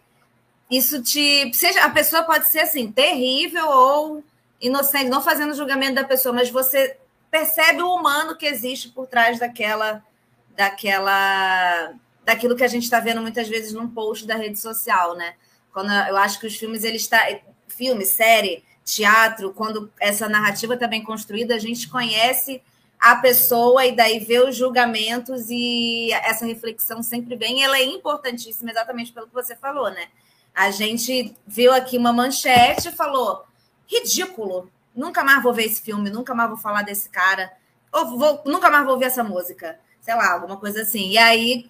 [0.69, 1.51] isso te.
[1.51, 4.23] Seja, a pessoa pode ser assim, terrível ou
[4.61, 6.97] inocente, não fazendo julgamento da pessoa, mas você
[7.31, 10.03] percebe o humano que existe por trás daquela,
[10.55, 11.93] daquela,
[12.25, 15.35] daquilo que a gente está vendo muitas vezes num post da rede social, né?
[15.71, 17.21] Quando eu acho que os filmes eles está
[17.67, 22.61] filme, série, teatro, quando essa narrativa está bem construída, a gente conhece
[22.99, 27.63] a pessoa e daí vê os julgamentos e essa reflexão sempre vem.
[27.63, 30.07] Ela é importantíssima exatamente pelo que você falou, né?
[30.53, 33.45] A gente viu aqui uma manchete e falou
[33.89, 34.69] ridículo.
[34.95, 37.51] Nunca mais vou ver esse filme, nunca mais vou falar desse cara,
[37.91, 41.09] ou vou, nunca mais vou ouvir essa música, sei lá, alguma coisa assim.
[41.09, 41.69] E aí,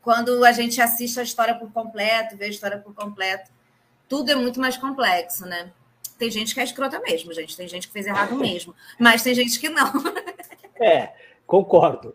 [0.00, 3.50] quando a gente assiste a história por completo, vê a história por completo,
[4.08, 5.70] tudo é muito mais complexo, né?
[6.18, 7.56] Tem gente que é escrota mesmo, gente.
[7.56, 9.92] Tem gente que fez errado mesmo, mas tem gente que não.
[10.80, 11.12] É,
[11.46, 12.14] concordo.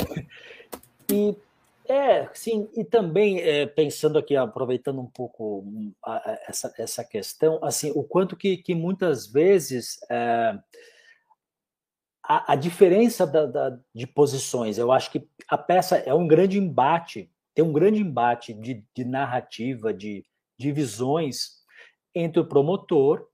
[1.10, 1.36] e
[1.86, 5.92] é, sim, e também é, pensando aqui, aproveitando um pouco hum,
[6.48, 10.58] essa, essa questão, assim, o quanto que, que muitas vezes é,
[12.22, 16.58] a, a, diferença da, da, de posições, eu acho que a peça é um grande
[16.58, 20.24] embate, tem um grande embate de, de narrativa, de,
[20.58, 21.62] de visões
[22.14, 23.28] entre o promotor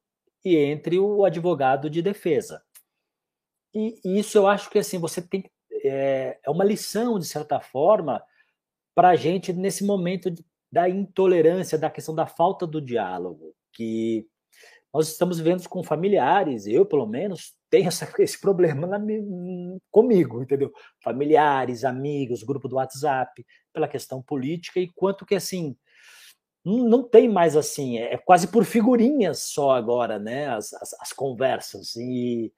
[0.45, 2.63] e entre o advogado de defesa.
[3.73, 5.49] E, e isso eu acho que assim você tem
[5.85, 8.21] é, é uma lição de certa forma
[9.01, 10.31] para a gente nesse momento
[10.71, 14.27] da intolerância, da questão da falta do diálogo, que
[14.93, 19.01] nós estamos vendo com familiares, eu pelo menos tenho essa, esse problema na,
[19.91, 20.71] comigo, entendeu?
[21.03, 25.75] Familiares, amigos, grupo do WhatsApp, pela questão política e quanto que assim
[26.63, 30.49] não tem mais assim, é quase por figurinhas só agora, né?
[30.49, 32.53] As, as, as conversas e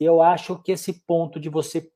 [0.00, 1.88] eu acho que esse ponto de você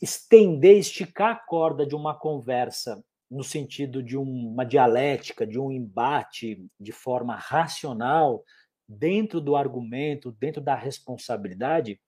[0.00, 6.64] estender, esticar a corda de uma conversa no sentido de uma dialética, de um embate
[6.78, 8.44] de forma racional,
[8.88, 12.00] dentro do argumento, dentro da responsabilidade,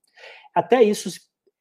[0.54, 1.10] até isso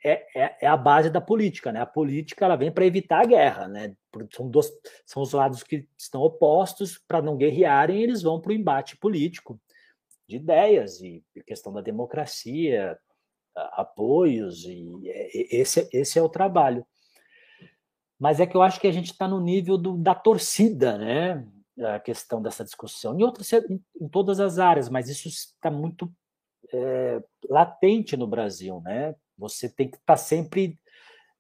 [0.04, 1.82] é, é, é a base da política, né?
[1.82, 3.96] A política ela vem para evitar a guerra, né?
[4.34, 4.70] São, dois,
[5.06, 9.60] são os lados que estão opostos, para não guerrearem, eles vão para o embate político
[10.28, 12.98] de ideias e questão da democracia,
[13.74, 15.02] apoios, e
[15.52, 16.86] esse, esse é o trabalho.
[18.20, 21.48] Mas é que eu acho que a gente está no nível do, da torcida, né?
[21.80, 23.18] A questão dessa discussão.
[23.18, 26.12] Em, outras, em, todas as áreas, mas isso está muito
[26.74, 29.16] é, latente no Brasil, né?
[29.38, 30.80] Você tem que estar tá sempre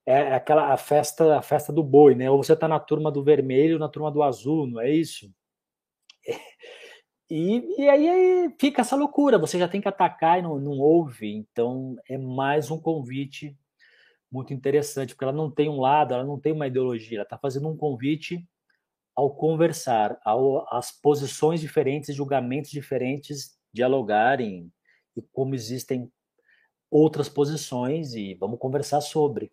[0.05, 2.31] é aquela a festa a festa do boi, né?
[2.31, 5.29] Ou você está na turma do vermelho, na turma do azul, não é isso?
[7.29, 11.33] E, e aí, fica essa loucura, você já tem que atacar e não, não ouve.
[11.33, 13.55] Então, é mais um convite
[14.31, 17.37] muito interessante, porque ela não tem um lado, ela não tem uma ideologia, ela está
[17.37, 18.45] fazendo um convite
[19.15, 24.71] ao conversar, ao, as posições diferentes, julgamentos diferentes dialogarem
[25.15, 26.11] e como existem
[26.89, 29.51] outras posições e vamos conversar sobre.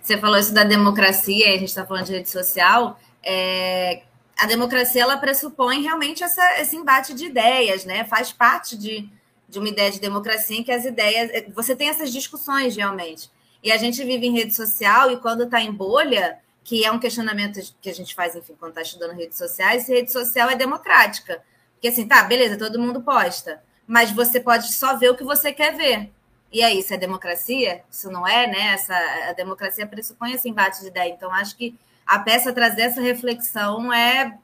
[0.00, 2.98] Você falou isso da democracia, a gente está falando de rede social.
[3.22, 4.02] É,
[4.42, 8.02] a democracia ela pressupõe realmente essa, esse embate de ideias, né?
[8.02, 9.08] Faz parte de,
[9.48, 11.30] de uma ideia de democracia em que as ideias.
[11.30, 13.30] É, você tem essas discussões realmente.
[13.62, 16.98] E a gente vive em rede social e quando está em bolha, que é um
[16.98, 20.56] questionamento que a gente faz, enfim, quando está estudando redes sociais, se rede social é
[20.56, 21.40] democrática.
[21.74, 25.52] Porque assim, tá, beleza, todo mundo posta, mas você pode só ver o que você
[25.52, 26.10] quer ver.
[26.50, 27.84] E aí, isso é democracia?
[27.88, 28.72] Isso não é, né?
[28.72, 28.96] Essa,
[29.28, 31.12] a democracia pressupõe esse embate de ideia.
[31.12, 34.38] Então, acho que a peça trazer essa reflexão é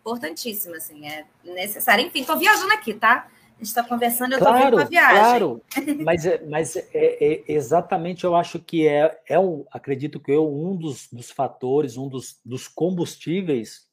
[0.00, 2.02] importantíssima, assim, é necessária.
[2.02, 3.28] Enfim, estou viajando aqui, tá?
[3.28, 5.20] A gente está conversando, eu estou claro, a viagem.
[5.20, 5.62] Claro,
[6.02, 10.50] mas, é, mas é, é, exatamente eu acho que é, é um, acredito que eu,
[10.50, 13.86] um dos, dos fatores, um dos, dos combustíveis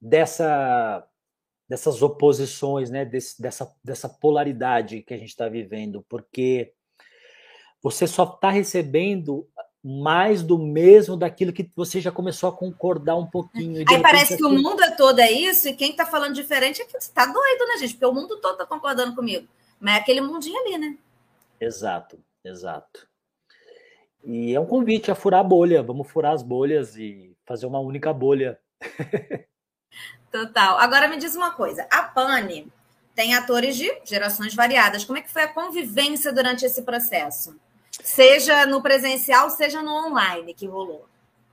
[0.00, 1.06] dessa
[1.68, 3.04] dessas oposições, né?
[3.04, 6.72] Desse, dessa, dessa polaridade que a gente está vivendo, porque
[7.82, 9.46] você só está recebendo
[9.84, 13.84] mais do mesmo daquilo que você já começou a concordar um pouquinho.
[13.86, 16.86] Aí parece que o mundo é todo é isso, e quem está falando diferente é
[16.86, 17.92] que você está doido, né, gente?
[17.92, 19.46] Porque o mundo todo está concordando comigo.
[19.78, 20.96] Mas é aquele mundinho ali, né?
[21.60, 23.06] Exato, exato.
[24.24, 25.82] E é um convite a furar a bolha.
[25.82, 28.58] Vamos furar as bolhas e fazer uma única bolha.
[30.32, 30.78] Total.
[30.78, 32.72] Agora me diz uma coisa: a Pane
[33.14, 35.04] tem atores de gerações variadas.
[35.04, 37.54] Como é que foi a convivência durante esse processo?
[38.02, 41.06] Seja no presencial, seja no online que rolou.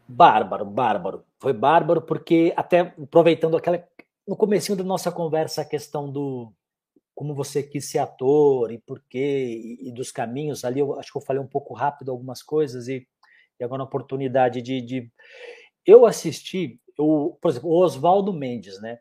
[0.08, 1.26] Bárbaro, bárbaro.
[1.40, 3.84] Foi bárbaro porque até aproveitando aquela
[4.28, 6.54] no comecinho da nossa conversa a questão do
[7.14, 11.12] como você quis ser ator e por quê e, e dos caminhos ali eu acho
[11.12, 13.08] que eu falei um pouco rápido algumas coisas e,
[13.60, 15.12] e agora a oportunidade de, de
[15.86, 19.00] eu assisti eu, por exemplo o Oswaldo Mendes né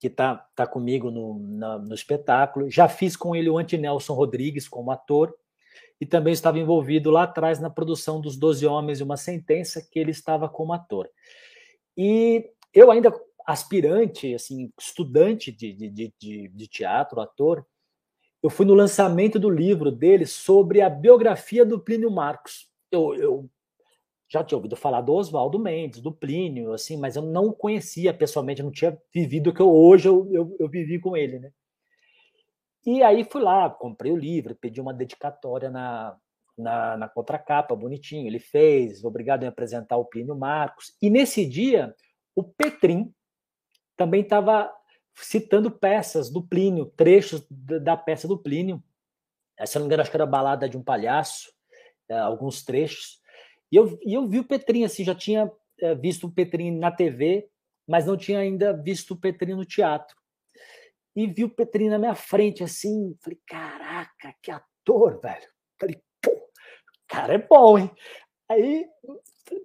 [0.00, 4.68] que tá, tá comigo no, na, no espetáculo já fiz com ele o Antinelson Rodrigues
[4.68, 5.34] como ator
[6.00, 9.98] e também estava envolvido lá atrás na produção dos Doze Homens e uma Sentença, que
[9.98, 11.08] ele estava como ator.
[11.96, 13.12] E eu ainda
[13.46, 17.66] aspirante, assim, estudante de, de, de, de teatro, ator,
[18.42, 22.68] eu fui no lançamento do livro dele sobre a biografia do Plínio Marcos.
[22.90, 23.50] Eu, eu
[24.28, 28.62] já tinha ouvido falar do Oswaldo Mendes, do Plínio, assim, mas eu não conhecia pessoalmente,
[28.62, 31.52] não tinha vivido o que eu, hoje eu, eu, eu vivi com ele, né?
[32.84, 36.16] E aí fui lá, comprei o livro, pedi uma dedicatória na,
[36.58, 38.26] na, na contracapa, bonitinho.
[38.26, 40.96] Ele fez, obrigado em apresentar o Plínio Marcos.
[41.00, 41.94] E nesse dia,
[42.34, 43.14] o Petrim
[43.96, 44.72] também estava
[45.14, 48.82] citando peças do Plínio, trechos da peça do Plínio.
[49.58, 51.52] Eh, se não me engano, acho que era Balada de um Palhaço,
[52.08, 53.20] é, alguns trechos.
[53.70, 56.90] E eu, e eu vi o Petrim, assim, já tinha é, visto o Petrim na
[56.90, 57.48] TV,
[57.86, 60.16] mas não tinha ainda visto o Petrim no teatro
[61.14, 63.16] e vi o Petrinho na minha frente, assim.
[63.20, 65.48] Falei, caraca, que ator, velho.
[65.78, 66.30] Falei, pô,
[67.06, 67.90] cara é bom, hein?
[68.48, 68.86] Aí,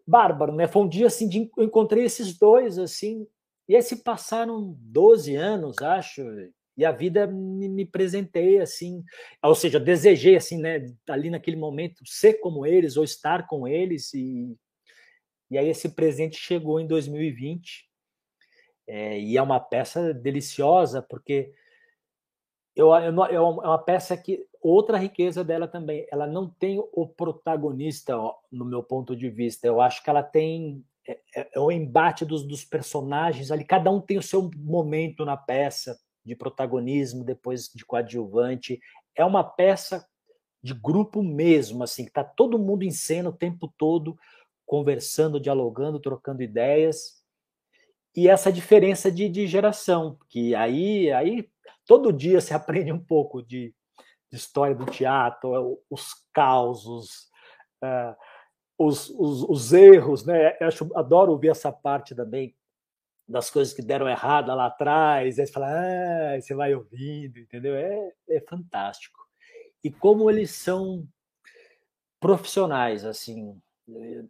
[0.05, 0.67] bárbaro, né?
[0.67, 3.27] Foi um dia assim, de, eu encontrei esses dois, assim.
[3.67, 6.21] E aí se passaram 12 anos, acho,
[6.77, 9.03] e a vida me, me presentei, assim.
[9.43, 10.85] Ou seja, desejei, assim, né?
[11.09, 14.13] Ali naquele momento, ser como eles ou estar com eles.
[14.13, 14.55] E,
[15.49, 17.86] e aí esse presente chegou em 2020
[18.87, 21.53] é, e é uma peça deliciosa, porque
[22.75, 28.17] eu, eu, é uma peça que outra riqueza dela também, ela não tem o protagonista,
[28.17, 29.67] ó, no meu ponto de vista.
[29.67, 33.91] Eu acho que ela tem é, é, é, o embate dos, dos personagens ali, cada
[33.91, 38.79] um tem o seu momento na peça de protagonismo, depois de coadjuvante.
[39.15, 40.07] É uma peça
[40.61, 44.17] de grupo mesmo, assim, que tá todo mundo em cena o tempo todo,
[44.65, 47.17] conversando, dialogando, trocando ideias
[48.17, 51.47] e essa diferença de, de geração, que aí, aí
[51.85, 53.75] todo dia se aprende um pouco de,
[54.31, 57.29] de história do teatro, os causos,
[57.83, 58.15] uh,
[58.75, 60.57] os, os, os, erros, né?
[60.59, 62.55] Eu acho, adoro ouvir essa parte também
[63.27, 67.75] das coisas que deram errada lá atrás, aí você fala, ah, você vai ouvindo, entendeu?
[67.75, 69.19] É, é fantástico.
[69.83, 71.07] E como eles são
[72.19, 73.61] profissionais, assim,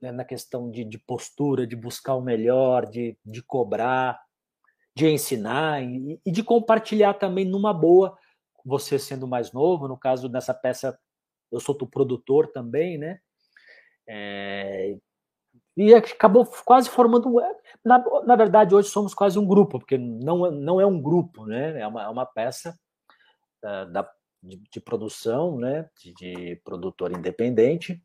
[0.02, 4.20] na questão de, de, postura, de buscar o melhor, de, de cobrar,
[4.96, 8.18] de ensinar e, e, de compartilhar também numa boa,
[8.64, 10.98] você sendo mais novo, no caso dessa peça,
[11.52, 13.20] eu sou o produtor também, né?
[14.08, 14.98] É,
[15.78, 17.32] e acabou quase formando.
[17.86, 21.80] Na, na verdade, hoje somos quase um grupo, porque não, não é um grupo, né?
[21.80, 22.76] É uma, é uma peça
[23.64, 24.10] uh, da,
[24.42, 25.88] de, de, produção, né?
[26.02, 28.02] De, de produtor independente.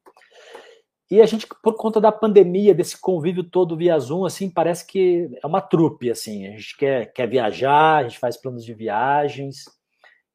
[1.10, 5.30] E a gente, por conta da pandemia, desse convívio todo via Zoom, assim, parece que
[5.42, 6.46] é uma trupe, assim.
[6.46, 9.64] A gente quer, quer viajar, a gente faz planos de viagens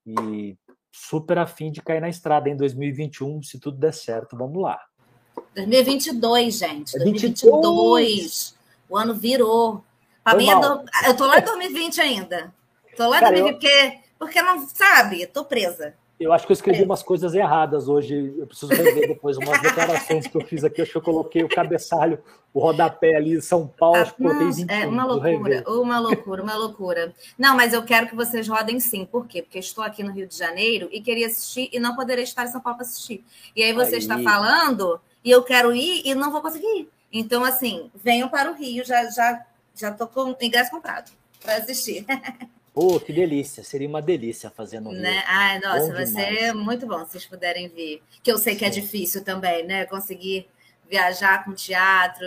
[0.05, 0.55] e
[0.91, 4.79] super afim de cair na estrada em 2021, se tudo der certo, vamos lá.
[5.55, 6.97] 2022, gente.
[6.97, 7.51] 2022.
[7.51, 8.57] 2022.
[8.89, 9.83] O ano virou.
[10.35, 10.85] Mim, é do...
[11.05, 12.53] eu tô lá em 2020 ainda.
[12.95, 13.53] Tô lá em 2020 eu...
[13.53, 15.95] porque, porque não sabe, tô presa.
[16.19, 16.85] Eu acho que eu escrevi é.
[16.85, 18.33] umas coisas erradas hoje.
[18.37, 20.81] Eu preciso rever depois umas declarações que eu fiz aqui.
[20.81, 22.19] Acho que eu coloquei o cabeçalho,
[22.51, 23.97] o rodapé ali, São Paulo.
[23.97, 27.15] Ah, não, 21, é uma loucura, uma loucura, uma loucura.
[27.37, 29.05] Não, mas eu quero que vocês rodem sim.
[29.05, 29.43] Por quê?
[29.43, 32.51] Porque estou aqui no Rio de Janeiro e queria assistir e não poderia estar em
[32.51, 33.23] São Paulo para assistir.
[33.55, 33.99] E aí você aí.
[33.99, 36.89] está falando e eu quero ir e não vou conseguir ir.
[37.13, 38.83] Então, assim, venham para o Rio.
[38.83, 42.03] Já já já estou com ingresso comprado para assistir.
[42.77, 45.23] Pô, que delícia, seria uma delícia fazendo né?
[45.25, 46.39] Ai, nossa, bom vai demais.
[46.39, 48.03] ser muito bom se vocês puderem vir.
[48.21, 48.59] Que eu sei Sim.
[48.59, 49.85] que é difícil também, né?
[49.85, 50.47] Conseguir
[50.87, 52.25] viajar com teatro.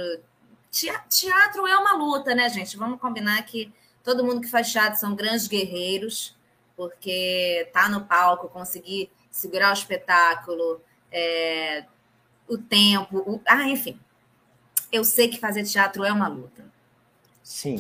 [1.08, 2.76] Teatro é uma luta, né, gente?
[2.76, 6.36] Vamos combinar que Todo mundo que faz teatro são grandes guerreiros,
[6.76, 10.80] porque tá no palco, conseguir segurar o espetáculo,
[11.12, 11.84] é,
[12.48, 14.00] o tempo, o, ah, enfim.
[14.90, 16.64] Eu sei que fazer teatro é uma luta.
[17.42, 17.78] Sim,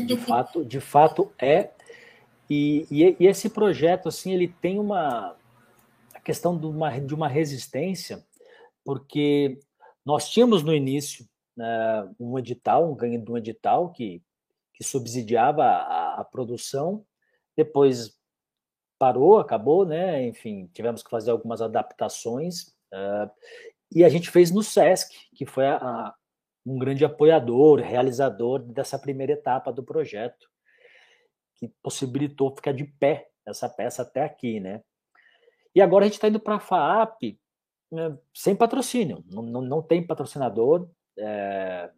[0.00, 1.70] de fato, de fato é.
[2.48, 5.36] E, e, e, esse projeto, assim, ele tem uma
[6.14, 8.24] a questão de uma, de uma resistência,
[8.84, 9.58] porque
[10.04, 11.26] nós tínhamos no início
[11.56, 14.22] né, um edital, um ganho de um edital que,
[14.74, 17.04] que subsidiava a, a produção,
[17.56, 18.16] depois
[18.98, 20.24] parou, acabou, né?
[20.26, 22.68] Enfim, tivemos que fazer algumas adaptações.
[22.92, 23.28] Uh,
[23.90, 26.14] e a gente fez no SESC, que foi a, a,
[26.64, 30.48] um grande apoiador, realizador dessa primeira etapa do projeto,
[31.56, 34.82] que possibilitou ficar de pé essa peça até aqui, né?
[35.74, 37.38] E agora a gente está indo para a FAAP
[37.90, 41.90] né, sem patrocínio, não, não, não tem patrocinador, é,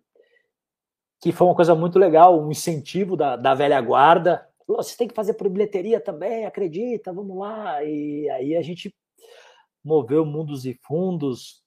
[1.21, 4.47] que foi uma coisa muito legal, um incentivo da, da velha guarda.
[4.67, 7.83] Você tem que fazer por bilheteria também, acredita, vamos lá.
[7.85, 8.95] E aí a gente
[9.85, 11.64] moveu mundos e fundos,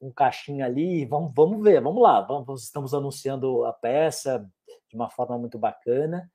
[0.00, 4.48] um caixinha ali, vamos, vamos ver, vamos lá, vamos, estamos anunciando a peça
[4.88, 6.30] de uma forma muito bacana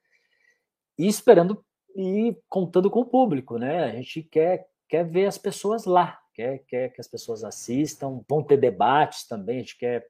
[0.97, 1.63] e esperando
[1.95, 3.83] e contando com o público, né?
[3.83, 8.43] A gente quer, quer ver as pessoas lá, quer, quer que as pessoas assistam, vão
[8.43, 10.07] ter debates também, a gente quer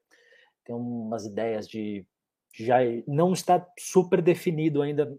[0.64, 2.06] ter umas ideias de
[2.56, 5.18] já não está super definido ainda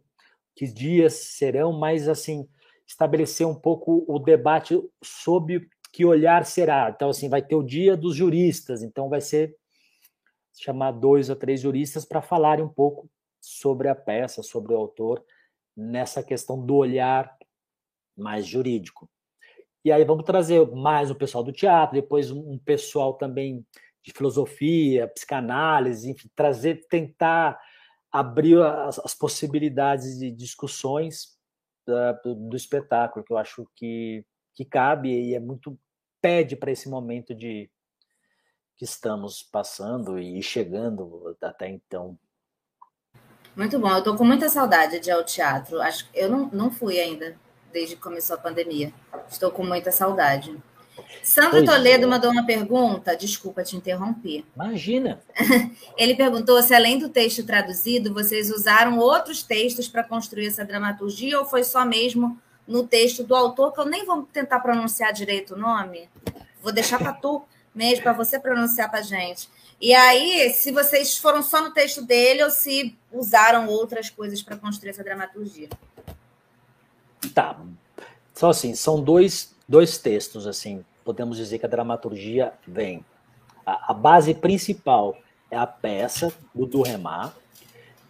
[0.56, 2.48] que dias serão, mas assim
[2.88, 6.90] estabelecer um pouco o debate sobre que olhar será?
[6.94, 9.56] Então, assim, vai ter o dia dos juristas, então vai ser
[10.54, 15.24] chamar dois ou três juristas para falarem um pouco sobre a peça, sobre o autor,
[15.76, 17.34] nessa questão do olhar
[18.18, 19.10] mais jurídico.
[19.86, 23.66] E aí vamos trazer mais o pessoal do teatro, depois um pessoal também
[24.04, 27.58] de filosofia, psicanálise, enfim, trazer, tentar
[28.12, 31.38] abrir as, as possibilidades de discussões
[31.88, 35.80] uh, do, do, espetáculo, que eu acho que, que cabe e é muito
[36.26, 37.70] pede para esse momento de
[38.76, 42.18] que estamos passando e chegando até então.
[43.56, 45.80] Muito bom, eu estou com muita saudade de ir ao teatro.
[45.80, 47.40] Acho eu não, não fui ainda
[47.72, 48.92] desde que começou a pandemia.
[49.30, 50.58] Estou com muita saudade.
[51.22, 52.08] Sandro pois Toledo é.
[52.08, 54.44] mandou uma pergunta, desculpa te interromper.
[54.56, 55.22] Imagina.
[55.96, 61.38] Ele perguntou se, além do texto traduzido, vocês usaram outros textos para construir essa dramaturgia
[61.40, 65.56] ou foi só mesmo no texto do autor, que eu nem vou tentar pronunciar direito
[65.56, 66.10] o nome,
[66.62, 69.50] vou deixar para tu mesmo, para você pronunciar para gente.
[69.80, 74.56] E aí, se vocês foram só no texto dele ou se usaram outras coisas para
[74.56, 75.70] construir essa dramaturgia.
[77.34, 77.60] Tá.
[78.34, 83.06] Só assim, são dois, dois textos, assim, podemos dizer que a dramaturgia vem.
[83.66, 85.18] A, a base principal
[85.52, 87.36] é a peça do Durremar,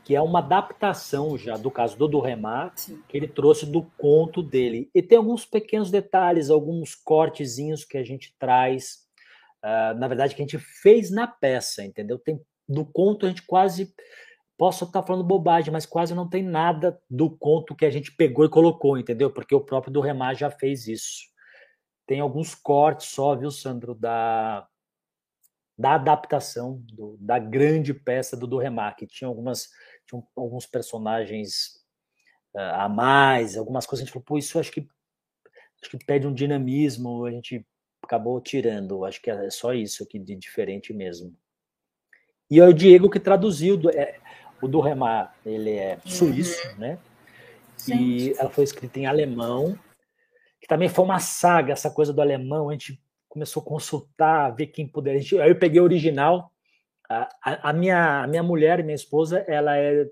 [0.05, 2.71] que é uma adaptação já do caso do Durremar,
[3.09, 4.87] que ele trouxe do conto dele.
[4.93, 8.99] E tem alguns pequenos detalhes, alguns cortezinhos que a gente traz,
[9.63, 12.19] uh, na verdade, que a gente fez na peça, entendeu?
[12.19, 12.39] Tem,
[12.69, 13.95] do conto a gente quase,
[14.55, 18.45] posso estar falando bobagem, mas quase não tem nada do conto que a gente pegou
[18.45, 19.31] e colocou, entendeu?
[19.31, 21.23] Porque o próprio Durremar já fez isso.
[22.05, 24.67] Tem alguns cortes só, viu, Sandro, da,
[25.75, 29.69] da adaptação do, da grande peça do Durremar, que tinha algumas
[30.07, 31.83] tinha alguns personagens
[32.53, 34.87] uh, a mais, algumas coisas a gente falou, pô, isso acho que
[35.81, 37.65] acho que pede um dinamismo, a gente
[38.01, 41.35] acabou tirando, acho que é só isso aqui de diferente mesmo.
[42.49, 44.19] E é o Diego que traduziu, é,
[44.61, 46.77] o do Remar, ele é suíço, uhum.
[46.77, 46.99] né?
[47.87, 49.77] E ela foi escrita em alemão,
[50.61, 54.67] que também foi uma saga, essa coisa do alemão, a gente começou a consultar, ver
[54.67, 55.15] quem puder.
[55.15, 56.51] Aí eu peguei o original,
[57.09, 60.05] a, a, minha, a minha mulher, minha esposa, ela é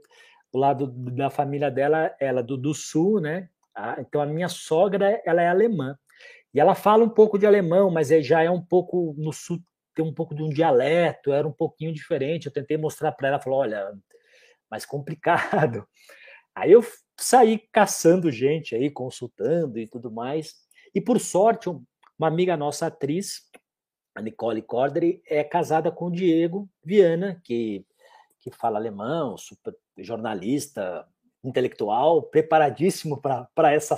[0.51, 3.49] do lado da família dela, ela é do, do sul, né?
[3.97, 5.97] então a minha sogra, ela é alemã.
[6.53, 9.59] E ela fala um pouco de alemão, mas é, já é um pouco no sul,
[9.95, 12.45] tem um pouco de um dialeto, era um pouquinho diferente.
[12.45, 13.91] Eu tentei mostrar para ela, falou, olha,
[14.69, 15.87] mais complicado.
[16.55, 16.85] Aí eu
[17.19, 20.53] saí caçando gente aí, consultando e tudo mais.
[20.93, 23.49] E por sorte, uma amiga nossa atriz,
[24.15, 27.85] a Nicole Corderi é casada com o Diego Viana, que,
[28.39, 31.07] que fala alemão, super jornalista,
[31.43, 33.97] intelectual, preparadíssimo para essa,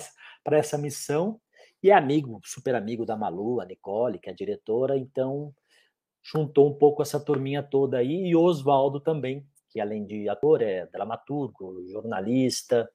[0.51, 1.39] essa missão,
[1.83, 5.53] e é amigo, super amigo da Malu, a Nicole, que é a diretora, então
[6.23, 10.87] juntou um pouco essa turminha toda aí, e Oswaldo também, que além de ator, é
[10.87, 12.89] dramaturgo, jornalista,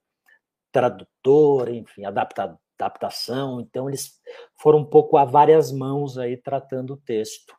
[0.73, 3.61] tradutor, enfim, adaptador adaptação.
[3.61, 4.21] Então, eles
[4.57, 7.55] foram um pouco a várias mãos aí tratando o texto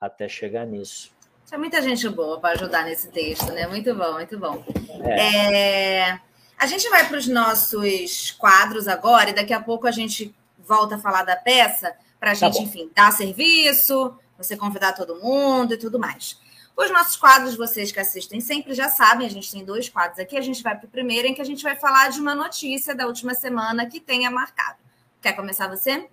[0.00, 1.12] até chegar nisso.
[1.48, 3.66] Tem muita gente boa para ajudar nesse texto, né?
[3.66, 4.64] Muito bom, muito bom.
[5.04, 6.08] É.
[6.08, 6.20] É...
[6.58, 10.94] A gente vai para os nossos quadros agora e daqui a pouco a gente volta
[10.94, 15.16] a falar da peça para a tá gente, tá enfim, dar serviço, você convidar todo
[15.16, 16.40] mundo e tudo mais.
[16.76, 20.36] Os nossos quadros, vocês que assistem sempre já sabem, a gente tem dois quadros aqui.
[20.36, 22.94] A gente vai para o primeiro, em que a gente vai falar de uma notícia
[22.94, 24.78] da última semana que tenha marcado.
[25.20, 26.08] Quer começar você?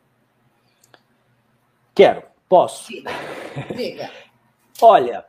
[1.95, 2.87] Quero, posso.
[2.89, 3.11] Diga.
[3.75, 4.11] Diga.
[4.81, 5.25] Olha,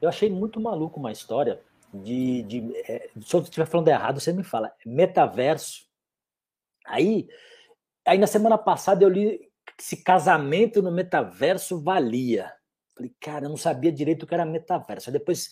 [0.00, 1.60] eu achei muito maluco uma história
[1.92, 2.42] de.
[2.42, 4.72] de é, se eu estiver falando errado, você me fala.
[4.84, 5.86] Metaverso.
[6.84, 7.28] Aí,
[8.04, 12.52] aí na semana passada eu li se casamento no metaverso valia.
[13.02, 15.10] Falei, cara, eu não sabia direito o que era metaverso.
[15.10, 15.50] Aí depois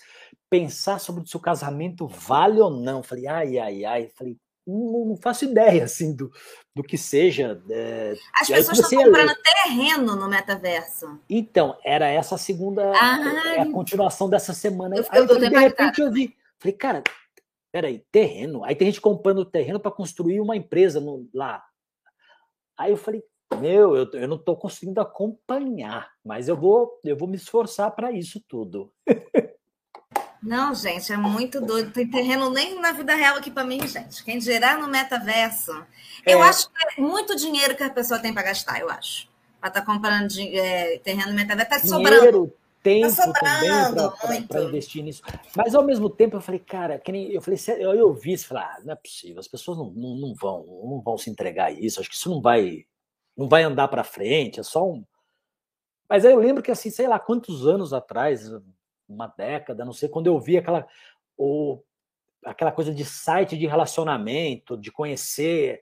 [0.48, 3.02] pensar sobre se o casamento vale ou não.
[3.02, 4.08] Falei, ai, ai, ai.
[4.16, 6.30] Falei, não, não faço ideia assim do,
[6.74, 7.60] do que seja.
[7.68, 8.14] É...
[8.34, 11.18] As pessoas estão comprando terreno no metaverso.
[11.28, 14.96] Então, era essa a segunda, ah, é a continuação dessa semana.
[14.96, 17.02] Eu, aí, eu, falei, de repente eu vi, falei, cara,
[17.72, 18.62] peraí, terreno.
[18.62, 21.64] Aí tem gente comprando terreno para construir uma empresa no, lá.
[22.78, 23.24] Aí eu falei,
[23.58, 28.12] meu, eu, eu não estou conseguindo acompanhar, mas eu vou, eu vou me esforçar para
[28.12, 28.92] isso tudo.
[30.42, 31.92] Não, gente, é muito doido.
[31.92, 34.24] Tem terreno nem na vida real aqui para mim, gente.
[34.24, 35.72] Quem gerar no metaverso.
[36.24, 36.32] É.
[36.32, 39.28] Eu acho que é muito dinheiro que a pessoa tem para gastar, eu acho.
[39.60, 41.74] Para estar tá comprando de, é, terreno no metaverso.
[41.74, 42.52] Está sobrando.
[42.82, 45.22] Tempo tá sobrando também para investir nisso.
[45.54, 48.64] Mas ao mesmo tempo eu falei, cara, que nem, eu falei, eu ouvi isso, falei,
[48.64, 51.70] ah, não é possível, as pessoas não, não, não, vão, não vão se entregar a
[51.70, 52.86] isso, acho que isso não vai
[53.40, 55.02] não vai andar para frente, é só um.
[56.06, 58.50] Mas aí eu lembro que, assim, sei lá quantos anos atrás,
[59.08, 60.86] uma década, não sei, quando eu vi aquela,
[61.38, 61.82] ou,
[62.44, 65.80] aquela coisa de site de relacionamento, de conhecer.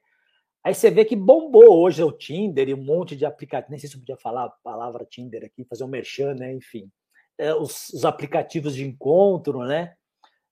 [0.63, 3.71] Aí você vê que bombou hoje o Tinder e um monte de aplicativos.
[3.71, 6.53] Nem sei se eu podia falar a palavra Tinder aqui, fazer um merchan, né?
[6.55, 6.89] Enfim.
[7.37, 9.97] É, os, os aplicativos de encontro, né?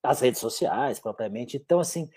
[0.02, 1.56] As redes sociais, propriamente.
[1.56, 2.10] Então, assim,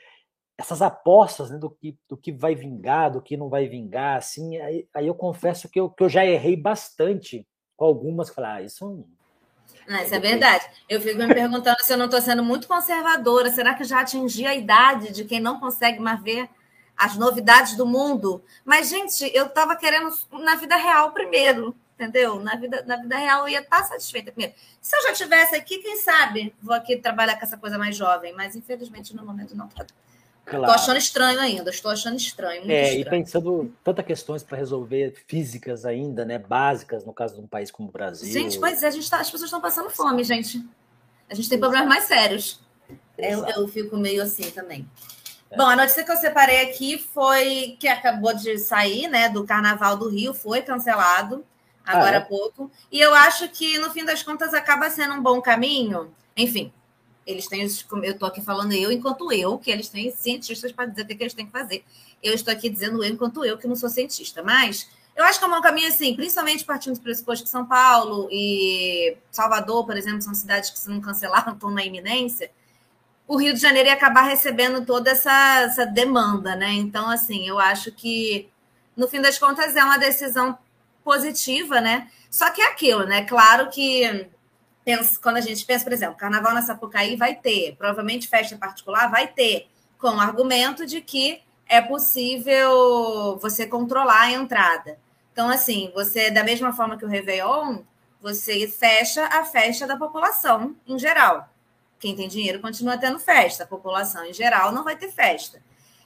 [0.60, 4.58] essas apostas né, do, que, do que vai vingar, do que não vai vingar, assim,
[4.58, 7.48] aí, aí eu confesso que eu, que eu já errei bastante
[7.78, 8.86] com algumas, falar, ah, isso
[9.88, 10.02] não.
[10.04, 10.70] Isso é verdade.
[10.90, 13.50] Eu fico me perguntando se eu não estou sendo muito conservadora.
[13.50, 16.48] Será que já atingi a idade de quem não consegue mais ver
[16.96, 18.44] as novidades do mundo?
[18.64, 22.40] Mas, gente, eu estava querendo na vida real primeiro, entendeu?
[22.40, 24.54] Na vida, na vida real eu ia estar tá satisfeita primeiro.
[24.82, 28.34] Se eu já tivesse aqui, quem sabe vou aqui trabalhar com essa coisa mais jovem,
[28.36, 29.88] mas infelizmente no momento não está.
[30.50, 30.66] Claro.
[30.66, 32.64] Estou achando estranho ainda, estou achando estranho.
[32.70, 33.02] é, estranho.
[33.02, 36.40] e pensando tantas questões para resolver físicas ainda, né?
[36.40, 38.32] Básicas, no caso de um país como o Brasil.
[38.32, 40.66] Gente, pois é, a gente tá, as pessoas estão passando fome, gente.
[41.30, 42.60] A gente tem problemas mais sérios.
[43.16, 44.90] Eu, eu, fico meio assim também.
[45.52, 45.58] É.
[45.58, 49.30] Bom, a notícia que eu separei aqui foi que acabou de sair, né?
[49.30, 51.46] Do Carnaval do Rio, foi cancelado
[51.86, 52.18] agora ah, é?
[52.18, 52.72] há pouco.
[52.92, 56.14] E eu acho que, no fim das contas, acaba sendo um bom caminho.
[56.36, 56.72] Enfim,
[57.30, 61.04] eles têm, eu estou aqui falando eu enquanto eu, que eles têm cientistas para dizer
[61.04, 61.84] o que, que eles têm que fazer.
[62.24, 64.42] Eu estou aqui dizendo eu enquanto eu, que não sou cientista.
[64.42, 68.28] Mas eu acho que é um caminho assim, principalmente partindo do pressuposto que São Paulo
[68.32, 72.50] e Salvador, por exemplo, são cidades que se não cancelaram estão na iminência.
[73.28, 76.72] O Rio de Janeiro ia acabar recebendo toda essa, essa demanda, né?
[76.74, 78.50] Então, assim, eu acho que,
[78.98, 80.58] no fim das contas, é uma decisão
[81.04, 82.10] positiva, né?
[82.32, 83.24] Só que é aquilo, né?
[83.26, 84.28] Claro que
[84.84, 89.10] pensa, quando a gente pensa, por exemplo, carnaval na Sapucaí vai ter, provavelmente festa particular
[89.10, 89.68] vai ter,
[89.98, 94.98] com o argumento de que é possível você controlar a entrada.
[95.32, 97.84] Então, assim, você, da mesma forma que o Réveillon,
[98.22, 101.48] você fecha a festa da população em geral.
[102.00, 105.62] Quem tem dinheiro continua tendo festa, a população em geral não vai ter festa.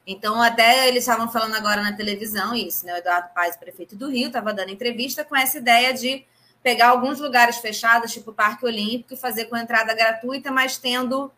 [0.05, 2.93] Então, até eles estavam falando agora na televisão isso, né?
[2.93, 6.25] O Eduardo Paes, prefeito do Rio, estava dando entrevista com essa ideia de
[6.63, 11.29] pegar alguns lugares fechados, tipo Parque Olímpico, e fazer com entrada gratuita, mas tendo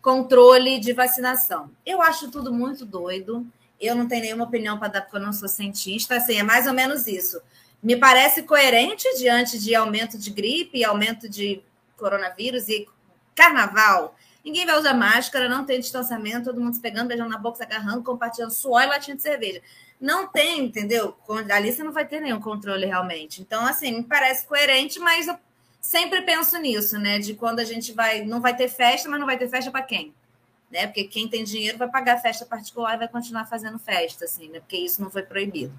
[0.00, 1.70] controle de vacinação.
[1.84, 3.46] Eu acho tudo muito doido.
[3.78, 6.16] Eu não tenho nenhuma opinião para dar, porque eu não sou cientista.
[6.16, 7.40] Assim, é mais ou menos isso.
[7.82, 11.62] Me parece coerente diante de aumento de gripe, aumento de
[11.96, 12.88] coronavírus e
[13.34, 14.16] carnaval.
[14.44, 17.62] Ninguém vai usar máscara, não tem distanciamento, todo mundo se pegando, beijando na boca, se
[17.62, 19.62] agarrando, compartilhando suor e latinha de cerveja
[20.02, 21.16] não tem, entendeu?
[21.54, 23.40] Ali você não vai ter nenhum controle realmente.
[23.40, 25.38] Então, assim, me parece coerente, mas eu
[25.80, 27.20] sempre penso nisso, né?
[27.20, 29.82] De quando a gente vai, não vai ter festa, mas não vai ter festa para
[29.82, 30.12] quem?
[30.72, 30.88] Né?
[30.88, 34.58] Porque quem tem dinheiro vai pagar festa particular e vai continuar fazendo festa, assim, né?
[34.58, 35.72] Porque isso não foi proibido.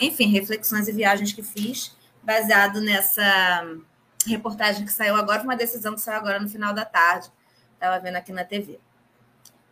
[0.00, 3.22] Enfim, reflexões e viagens que fiz, baseado nessa
[4.26, 7.30] reportagem que saiu agora, uma decisão que saiu agora no final da tarde.
[7.74, 8.80] Estava vendo aqui na TV.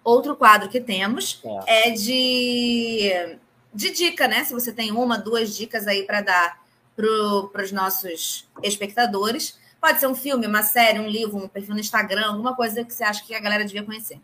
[0.02, 3.38] Outro quadro que temos é, é de
[3.74, 4.44] de dica, né?
[4.44, 6.64] Se você tem uma, duas dicas aí para dar
[6.96, 9.58] para os nossos espectadores.
[9.80, 12.94] Pode ser um filme, uma série, um livro, um perfil no Instagram, alguma coisa que
[12.94, 14.18] você acha que a galera devia conhecer.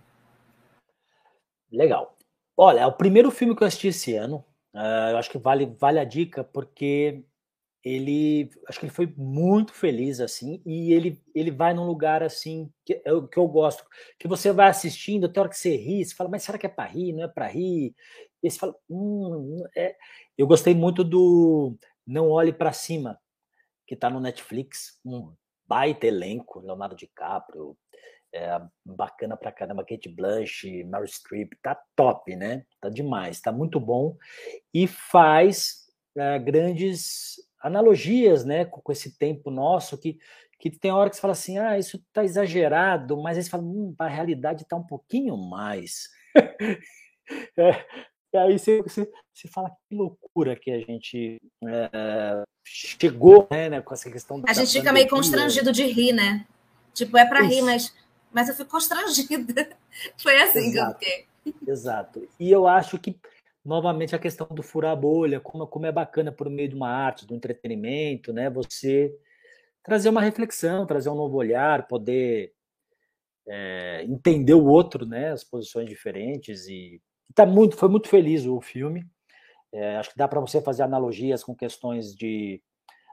[1.70, 2.16] Legal.
[2.56, 4.44] Olha, é o primeiro filme que eu assisti esse ano.
[4.74, 7.24] Uh, eu acho que vale, vale a dica, porque
[7.82, 12.70] ele acho que ele foi muito feliz assim e ele ele vai num lugar assim
[12.84, 13.82] que eu, que eu gosto
[14.18, 16.68] que você vai assistindo até hora que você ri você fala mas será que é
[16.68, 17.94] para rir não é para rir
[18.42, 19.96] e você fala hum, é.
[20.36, 21.76] eu gostei muito do
[22.06, 23.18] não olhe para cima
[23.86, 25.34] que está no Netflix um
[25.66, 27.76] baita elenco Leonardo DiCaprio
[28.32, 33.78] é, bacana pra caramba Kate Blanche Meryl Streep tá top né tá demais tá muito
[33.80, 34.16] bom
[34.72, 40.18] e faz é, grandes analogias né, com, com, esse tempo nosso, que,
[40.58, 43.62] que tem hora que você fala assim, ah, isso está exagerado, mas aí você fala,
[43.62, 46.08] hum, a realidade está um pouquinho mais.
[47.56, 47.86] é,
[48.32, 53.80] e aí você, você, você, fala que loucura que a gente é, chegou né, né,
[53.80, 54.42] com essa questão.
[54.46, 56.46] A gente fica meio constrangido de rir, né?
[56.94, 57.94] Tipo, é para rir, mas,
[58.32, 59.70] mas eu fico constrangida.
[60.18, 60.98] Foi assim Exato.
[60.98, 61.26] que eu fiquei.
[61.66, 62.28] Exato.
[62.38, 63.18] E eu acho que
[63.64, 66.88] novamente a questão do furar a bolha, como, como é bacana por meio de uma
[66.88, 68.48] arte, do entretenimento, né?
[68.50, 69.12] Você
[69.82, 72.52] trazer uma reflexão, trazer um novo olhar, poder
[73.48, 75.32] é, entender o outro, né?
[75.32, 77.00] As posições diferentes e
[77.34, 79.06] tá muito, foi muito feliz o filme.
[79.72, 82.62] É, acho que dá para você fazer analogias com questões de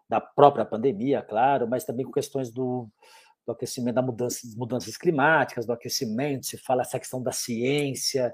[0.10, 2.88] da própria pandemia, claro, mas também com questões do,
[3.46, 8.34] do aquecimento, da mudança, mudanças climáticas, do aquecimento, se fala essa questão da ciência,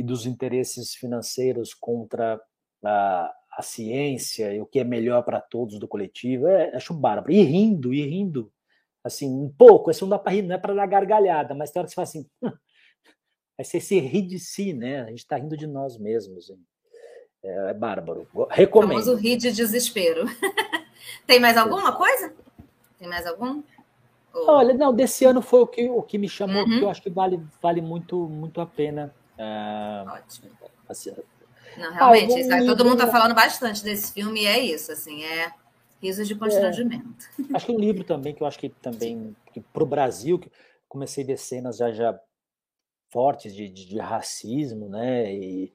[0.00, 2.40] e dos interesses financeiros contra
[2.82, 7.30] a, a ciência e o que é melhor para todos do coletivo, é, acho bárbaro.
[7.30, 8.50] E rindo, e rindo,
[9.04, 11.80] assim, um pouco, assim, não dá para rir, não é para dar gargalhada, mas tem
[11.80, 12.26] hora que você fala assim,
[13.60, 15.02] aí você se ri de si, né?
[15.02, 16.50] A gente está rindo de nós mesmos.
[17.42, 18.26] É, é bárbaro.
[18.50, 18.90] Recomendo.
[18.90, 20.24] Vamos o rir de desespero.
[21.26, 22.32] tem mais alguma coisa?
[22.98, 23.62] Tem mais algum?
[24.32, 26.78] Olha, não, desse ano foi o que, o que me chamou, uhum.
[26.78, 30.50] que eu acho que vale, vale muito, muito a pena é, Ótimo.
[30.86, 31.12] Assim,
[31.78, 35.50] não, realmente, isso, todo mundo está falando bastante desse filme e é isso, assim, é
[36.02, 37.24] risos de constrangimento.
[37.38, 39.34] É, acho que um livro também, que eu acho que também,
[39.72, 40.52] para o Brasil, que
[40.86, 42.20] comecei a ver cenas já, já
[43.10, 45.72] fortes de, de, de racismo, né, e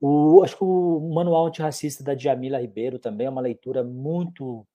[0.00, 4.66] o, acho que o Manual Antirracista da Djamila Ribeiro também é uma leitura muito,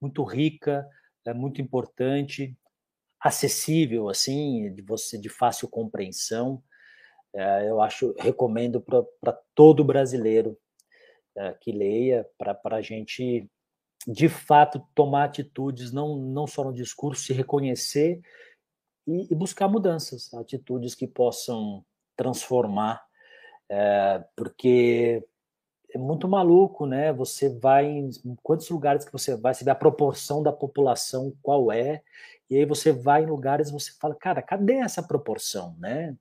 [0.00, 0.88] muito rica,
[1.24, 2.56] é muito importante,
[3.20, 6.62] acessível, assim, de você de fácil compreensão.
[7.32, 10.58] É, eu acho, recomendo para todo brasileiro
[11.36, 13.48] é, que leia, para a gente,
[14.06, 18.20] de fato, tomar atitudes, não, não só no discurso, se reconhecer
[19.06, 21.84] e, e buscar mudanças, atitudes que possam
[22.16, 23.04] transformar,
[23.68, 25.22] é, porque
[25.94, 27.12] é muito maluco, né?
[27.12, 28.10] Você vai em
[28.42, 32.02] quantos lugares que você vai, você vê a proporção da população qual é,
[32.50, 36.14] e aí você vai em lugares você fala, cara, cadê essa proporção, né?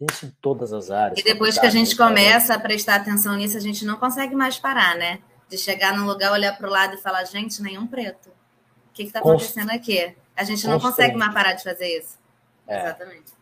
[0.00, 1.18] Isso em todas as áreas.
[1.18, 4.58] E depois que a gente começa a prestar atenção nisso, a gente não consegue mais
[4.58, 5.20] parar, né?
[5.46, 8.30] De chegar num lugar, olhar para o lado e falar, gente, nenhum preto.
[8.30, 10.16] O que está acontecendo aqui?
[10.40, 12.18] A gente não consegue mais parar de fazer isso.
[12.66, 12.80] É.
[12.80, 13.32] Exatamente.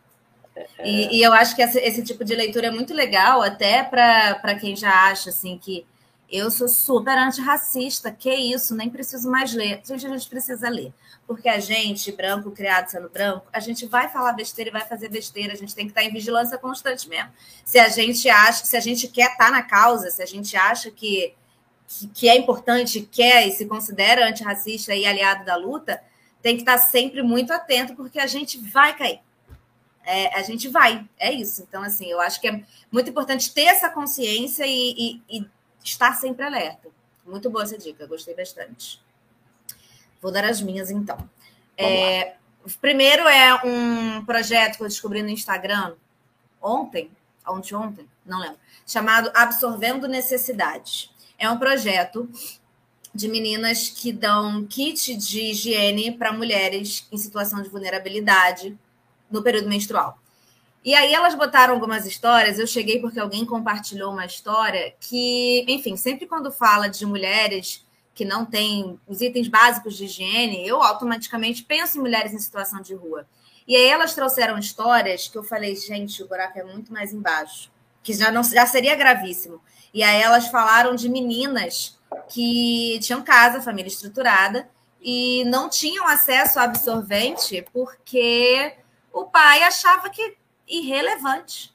[0.53, 0.67] É.
[0.83, 4.55] E, e, eu acho que esse, esse, tipo de leitura é muito legal, até para
[4.59, 5.85] quem já acha assim que
[6.29, 9.81] eu sou super antirracista, que isso, nem preciso mais ler.
[9.85, 10.93] Gente, a gente precisa ler.
[11.25, 15.07] Porque a gente, branco, criado sendo branco, a gente vai falar besteira e vai fazer
[15.07, 15.53] besteira.
[15.53, 17.29] A gente tem que estar em vigilância constante mesmo.
[17.63, 20.91] Se a gente acha, se a gente quer estar na causa, se a gente acha
[20.91, 21.33] que,
[21.87, 26.01] que, que é importante, quer e se considera antirracista e aliado da luta,
[26.41, 29.19] tem que estar sempre muito atento, porque a gente vai cair.
[30.05, 31.63] É, a gente vai, é isso.
[31.67, 35.49] Então, assim, eu acho que é muito importante ter essa consciência e, e, e
[35.83, 36.89] estar sempre alerta.
[37.25, 38.99] Muito boa essa dica, gostei bastante.
[40.21, 41.29] Vou dar as minhas, então.
[41.77, 42.35] É,
[42.81, 45.95] primeiro é um projeto que eu descobri no Instagram
[46.61, 47.11] ontem,
[47.47, 51.09] ontem, ontem, não lembro, chamado Absorvendo Necessidades.
[51.37, 52.29] É um projeto
[53.13, 58.77] de meninas que dão kit de higiene para mulheres em situação de vulnerabilidade
[59.29, 60.19] no período menstrual.
[60.83, 65.97] E aí elas botaram algumas histórias, eu cheguei porque alguém compartilhou uma história que, enfim,
[65.97, 67.85] sempre quando fala de mulheres
[68.15, 72.81] que não têm os itens básicos de higiene, eu automaticamente penso em mulheres em situação
[72.81, 73.27] de rua.
[73.67, 77.69] E aí elas trouxeram histórias que eu falei, gente, o buraco é muito mais embaixo,
[78.01, 79.61] que já não já seria gravíssimo.
[79.93, 84.69] E aí elas falaram de meninas que tinham casa, família estruturada,
[85.01, 88.75] e não tinham acesso a absorvente porque
[89.13, 90.37] o pai achava que
[90.67, 91.73] irrelevante.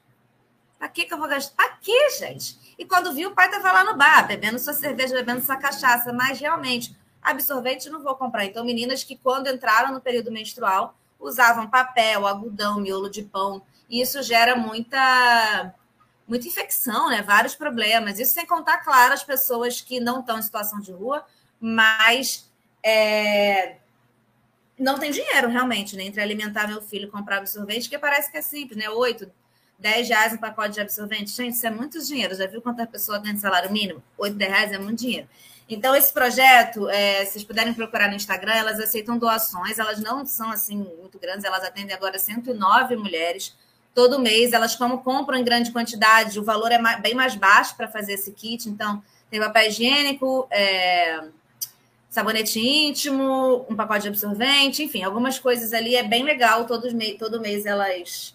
[0.79, 1.65] Pra que, que eu vou gastar?
[1.65, 2.75] Aqui, gente.
[2.79, 6.13] E quando viu, o pai estava lá no bar, bebendo sua cerveja, bebendo sua cachaça.
[6.13, 8.45] Mas realmente, Absorvente não vou comprar.
[8.45, 14.03] Então, meninas que, quando entraram no período menstrual, usavam papel, algodão, miolo de pão, e
[14.03, 15.75] isso gera muita
[16.27, 17.23] muita infecção, né?
[17.23, 18.19] Vários problemas.
[18.19, 21.25] Isso sem contar, claro, as pessoas que não estão em situação de rua,
[21.61, 22.51] mas
[22.83, 23.77] é,
[24.79, 26.05] não tem dinheiro realmente, né?
[26.05, 28.89] Entre alimentar meu filho e comprar absorvente, que parece que é simples, né?
[28.91, 29.31] Oito,
[29.79, 31.31] dez reais um pacote de absorvente.
[31.31, 32.35] Gente, isso é muito dinheiro.
[32.35, 34.03] Já viu quanta pessoa ganha de salário mínimo?
[34.19, 35.29] Oito, dez reais é muito dinheiro.
[35.69, 40.51] Então, esse projeto, é, vocês puderem procurar no Instagram, elas aceitam doações, elas não são
[40.51, 43.57] assim muito grandes, elas atendem agora 109 mulheres
[43.95, 44.53] todo mês.
[44.53, 48.33] Elas, como compram em grande quantidade, o valor é bem mais baixo para fazer esse
[48.33, 48.69] kit.
[48.69, 51.25] Então, tem papel higiênico, é,
[52.11, 55.97] sabonete íntimo, um pacote de absorvente, enfim, algumas coisas ali.
[55.97, 56.67] É bem legal.
[56.67, 58.35] Todos, todo mês elas,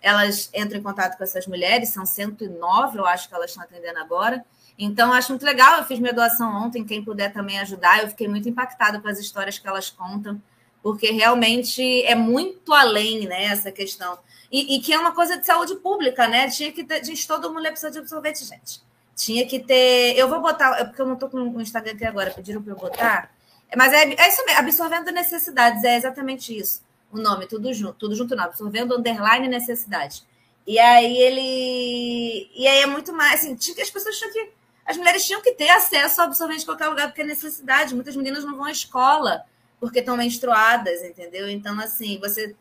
[0.00, 3.98] elas entram em contato com essas mulheres, são 109, eu acho que elas estão atendendo
[3.98, 4.44] agora.
[4.78, 5.78] Então, acho muito legal.
[5.78, 6.84] Eu fiz minha doação ontem.
[6.84, 8.00] Quem puder também ajudar.
[8.00, 10.40] Eu fiquei muito impactada com as histórias que elas contam,
[10.80, 14.16] porque realmente é muito além, né, essa questão.
[14.50, 16.48] E, e que é uma coisa de saúde pública, né?
[16.48, 17.04] Tinha que ter.
[17.04, 18.80] Gente, todo mundo precisa de absorvente, gente.
[19.14, 20.16] Tinha que ter.
[20.16, 22.72] Eu vou botar, é porque eu não estou com o Instagram aqui agora, pediram para
[22.72, 23.30] eu botar.
[23.76, 26.82] Mas é, é isso mesmo, absorvendo necessidades, é exatamente isso.
[27.12, 30.22] O nome, tudo junto, tudo junto não, absorvendo underline necessidade.
[30.66, 32.50] E aí ele.
[32.54, 33.40] E aí é muito mais.
[33.40, 34.52] Assim, tinha que as pessoas tinham que
[34.86, 37.94] as mulheres tinham que ter acesso ao absorvente em qualquer lugar, porque é necessidade.
[37.94, 39.44] Muitas meninas não vão à escola
[39.78, 41.48] porque estão menstruadas, entendeu?
[41.48, 42.56] Então, assim, você.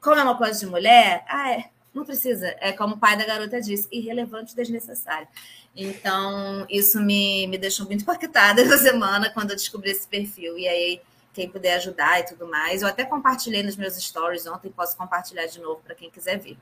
[0.00, 2.54] Como é uma coisa de mulher, ah, é, não precisa.
[2.60, 5.28] É como o pai da garota disse, irrelevante e desnecessário.
[5.74, 10.58] Então, isso me, me deixou muito impactada essa semana quando eu descobri esse perfil.
[10.58, 11.00] E aí
[11.32, 12.82] quem puder ajudar e tudo mais.
[12.82, 16.56] Eu até compartilhei nos meus stories ontem, posso compartilhar de novo para quem quiser ver.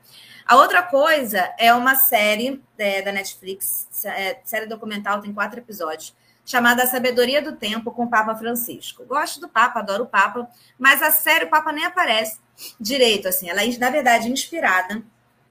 [0.47, 6.15] A outra coisa é uma série é, da Netflix, é, série documental, tem quatro episódios,
[6.49, 9.05] chamada Sabedoria do Tempo com o Papa Francisco.
[9.05, 12.39] Gosto do Papa, adoro o Papa, mas a série o Papa nem aparece
[12.81, 13.51] direito, assim.
[13.51, 15.03] Ela é, na verdade, inspirada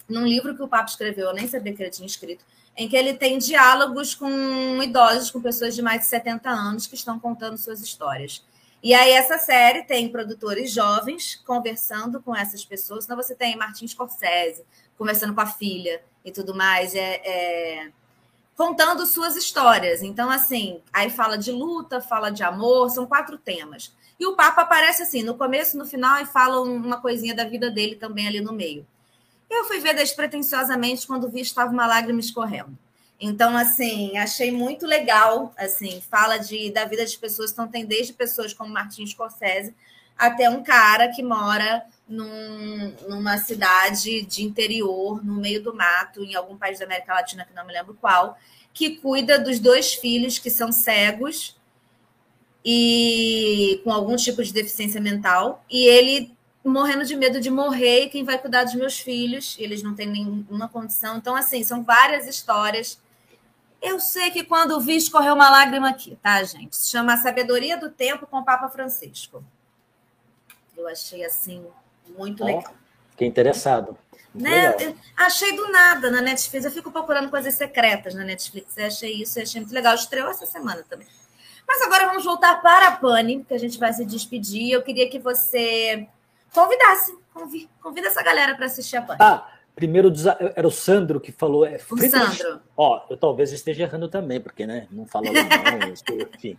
[0.10, 2.44] num livro que o Papa escreveu, eu nem sabia que ele tinha escrito,
[2.76, 6.96] em que ele tem diálogos com idosos, com pessoas de mais de 70 anos que
[6.96, 8.44] estão contando suas histórias.
[8.82, 13.06] E aí, essa série tem produtores jovens conversando com essas pessoas.
[13.06, 14.66] Então, você tem Martin Scorsese
[14.98, 17.92] conversando com a filha e tudo mais, é, é,
[18.58, 20.02] contando suas histórias.
[20.02, 23.94] Então, assim, aí fala de luta, fala de amor, são quatro temas.
[24.20, 27.70] E o Papa aparece assim, no começo, no final, e fala uma coisinha da vida
[27.70, 28.86] dele também ali no meio.
[29.48, 32.76] Eu fui ver despretensiosamente quando vi estava uma lágrima escorrendo.
[33.22, 38.14] Então, assim, achei muito legal, assim, fala de, da vida de pessoas, então tem desde
[38.14, 39.74] pessoas como Martin Scorsese
[40.18, 46.36] até um cara que mora num, numa cidade de interior, no meio do mato, em
[46.36, 48.38] algum país da América Latina, que não me lembro qual,
[48.74, 51.56] que cuida dos dois filhos que são cegos
[52.64, 58.10] e com algum tipo de deficiência mental, e ele morrendo de medo de morrer, e
[58.10, 61.16] quem vai cuidar dos meus filhos, eles não têm nenhuma condição.
[61.16, 63.00] Então, assim, são várias histórias
[63.82, 66.76] eu sei que quando vi, escorreu uma lágrima aqui, tá, gente?
[66.76, 69.44] Se chama Sabedoria do Tempo com o Papa Francisco.
[70.78, 71.66] Eu achei, assim,
[72.18, 72.74] muito oh, legal.
[73.12, 73.98] Fiquei interessado.
[74.34, 74.96] Né?
[75.16, 76.66] Achei do nada na Netflix.
[76.66, 78.78] Eu fico procurando coisas secretas na Netflix.
[78.78, 79.96] Eu achei isso, eu achei muito legal.
[79.96, 81.08] Estreou essa semana também.
[81.68, 84.72] Mas agora vamos voltar para a Pane, que a gente vai se despedir.
[84.72, 86.08] Eu queria que você
[86.54, 89.20] convidasse, convida, convida essa galera para assistir a Pane.
[89.22, 89.48] Ah,
[89.78, 90.12] Primeiro
[90.56, 91.64] era o Sandro que falou.
[91.64, 92.62] É Friedrich, o Sandro.
[92.76, 95.94] Ó, eu talvez esteja errando também, porque né, não fala alemão,
[96.36, 96.58] enfim.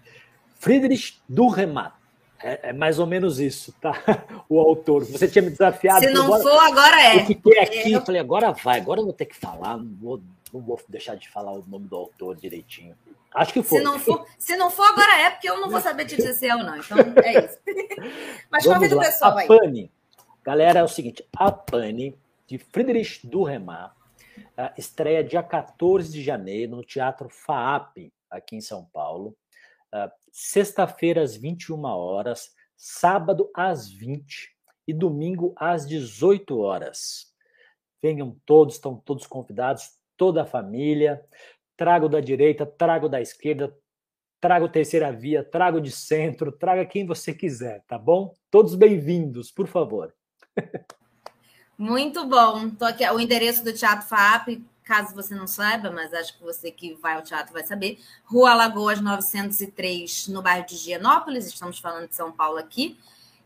[0.55, 1.95] Friedrich Durremat.
[2.41, 3.93] É, é, mais ou menos isso, tá?
[4.49, 5.05] O autor.
[5.05, 6.01] Você tinha me desafiado.
[6.01, 7.17] Se não agora, for, agora é.
[7.17, 8.01] Eu fiquei aqui e é.
[8.01, 10.23] falei, agora vai, agora eu vou ter que falar, não vou,
[10.53, 12.95] não vou deixar de falar o nome do autor direitinho.
[13.35, 13.79] Acho que foi.
[13.79, 16.33] Se não for, se não for agora é, porque eu não vou saber te dizer
[16.33, 16.77] se é ou não.
[16.77, 17.59] Então é isso.
[18.51, 19.47] Mas convida o pessoal a aí.
[19.47, 19.91] Pane.
[20.43, 22.17] Galera, é o seguinte: a Pane
[22.47, 23.95] de Friedrich Durremar,
[24.79, 29.37] estreia dia 14 de janeiro no Teatro FAAP, aqui em São Paulo.
[30.41, 34.55] Sexta-feira às 21 horas, sábado às 20
[34.87, 37.35] e domingo às 18 horas.
[38.01, 41.21] Venham todos, estão todos convidados, toda a família.
[41.77, 43.77] Trago da direita, trago da esquerda,
[44.41, 48.33] trago terceira via, trago de centro, traga quem você quiser, tá bom?
[48.49, 50.15] Todos bem-vindos, por favor.
[51.77, 52.71] Muito bom.
[52.71, 56.71] Tô aqui, o endereço do Teatro FAP, caso você não saiba, mas acho que você
[56.71, 58.01] que vai ao teatro vai saber.
[58.25, 62.99] Rua Lagoas 903, no bairro de Gianópolis, estamos falando de São Paulo aqui.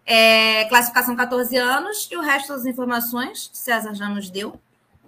[0.07, 4.59] É, classificação 14 anos e o resto das informações César já nos deu.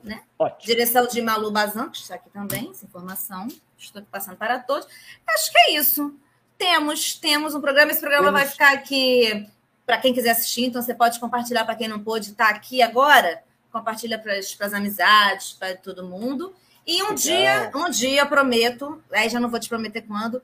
[0.02, 0.22] Né?
[0.36, 0.66] Ótimo.
[0.66, 3.46] Direção de Malu Bazan, que está aqui também, essa informação.
[3.78, 4.88] Estou passando para todos.
[5.26, 6.14] Acho que é isso.
[6.58, 7.92] Temos, temos um programa.
[7.92, 8.40] Esse programa temos.
[8.40, 9.48] vai ficar aqui
[9.86, 12.82] para quem quiser assistir, então você pode compartilhar para quem não pôde estar tá aqui
[12.82, 13.42] agora.
[13.74, 16.54] Compartilha para as amizades, para todo mundo.
[16.86, 17.14] E um Legal.
[17.16, 20.40] dia, um dia prometo, aí já não vou te prometer quando,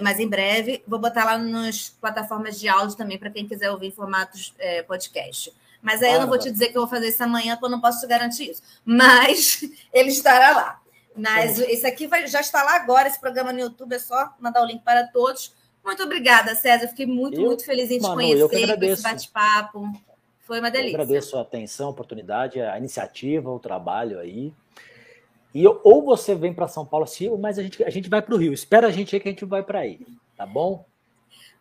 [0.00, 3.88] mas em breve, vou botar lá nas plataformas de áudio também para quem quiser ouvir
[3.88, 5.52] em formatos é, podcast.
[5.82, 7.66] Mas aí ah, eu não vou te dizer que eu vou fazer isso amanhã, porque
[7.66, 8.62] eu não posso te garantir isso.
[8.84, 9.62] Mas
[9.92, 10.80] ele estará lá.
[11.16, 11.64] Mas Sim.
[11.68, 14.66] esse aqui vai, já está lá agora, esse programa no YouTube, é só mandar o
[14.66, 15.54] link para todos.
[15.84, 16.88] Muito obrigada, César.
[16.88, 19.90] Fiquei muito, eu, muito feliz em te Manu, conhecer, esse bate-papo.
[20.50, 20.96] Foi uma delícia.
[20.96, 24.52] Eu agradeço a atenção, a oportunidade, a iniciativa, o trabalho aí.
[25.54, 28.34] E ou você vem para São Paulo, sim, mas a gente, a gente vai para
[28.34, 28.52] o Rio.
[28.52, 30.00] Espera a gente aí que a gente vai para aí,
[30.36, 30.84] tá bom?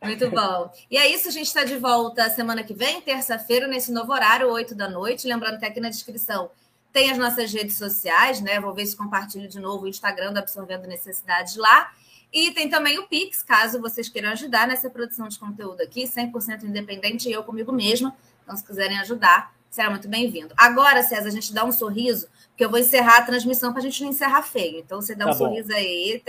[0.01, 0.71] Muito bom.
[0.89, 4.49] E é isso, a gente está de volta semana que vem, terça-feira, nesse novo horário,
[4.49, 5.27] 8 da noite.
[5.27, 6.49] Lembrando que aqui na descrição
[6.91, 8.59] tem as nossas redes sociais, né?
[8.59, 11.93] Vou ver se compartilho de novo o Instagram do Absorvendo Necessidades lá.
[12.33, 16.63] E tem também o Pix, caso vocês queiram ajudar nessa produção de conteúdo aqui, 100%
[16.63, 18.15] independente, eu comigo mesma.
[18.49, 20.55] Então, se quiserem ajudar, será muito bem-vindo.
[20.57, 23.83] Agora, César, a gente dá um sorriso, porque eu vou encerrar a transmissão para a
[23.83, 24.79] gente não encerrar feio.
[24.79, 25.45] Então, você dá tá um bom.
[25.45, 26.19] sorriso aí,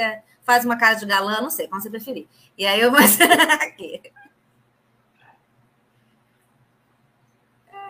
[0.42, 2.28] faz uma cara de galã, não sei, como você preferir.
[2.58, 4.02] E aí eu vou encerrar aqui.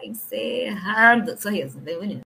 [0.05, 1.37] Encerrando.
[1.37, 2.19] Sorriso, bem bonito.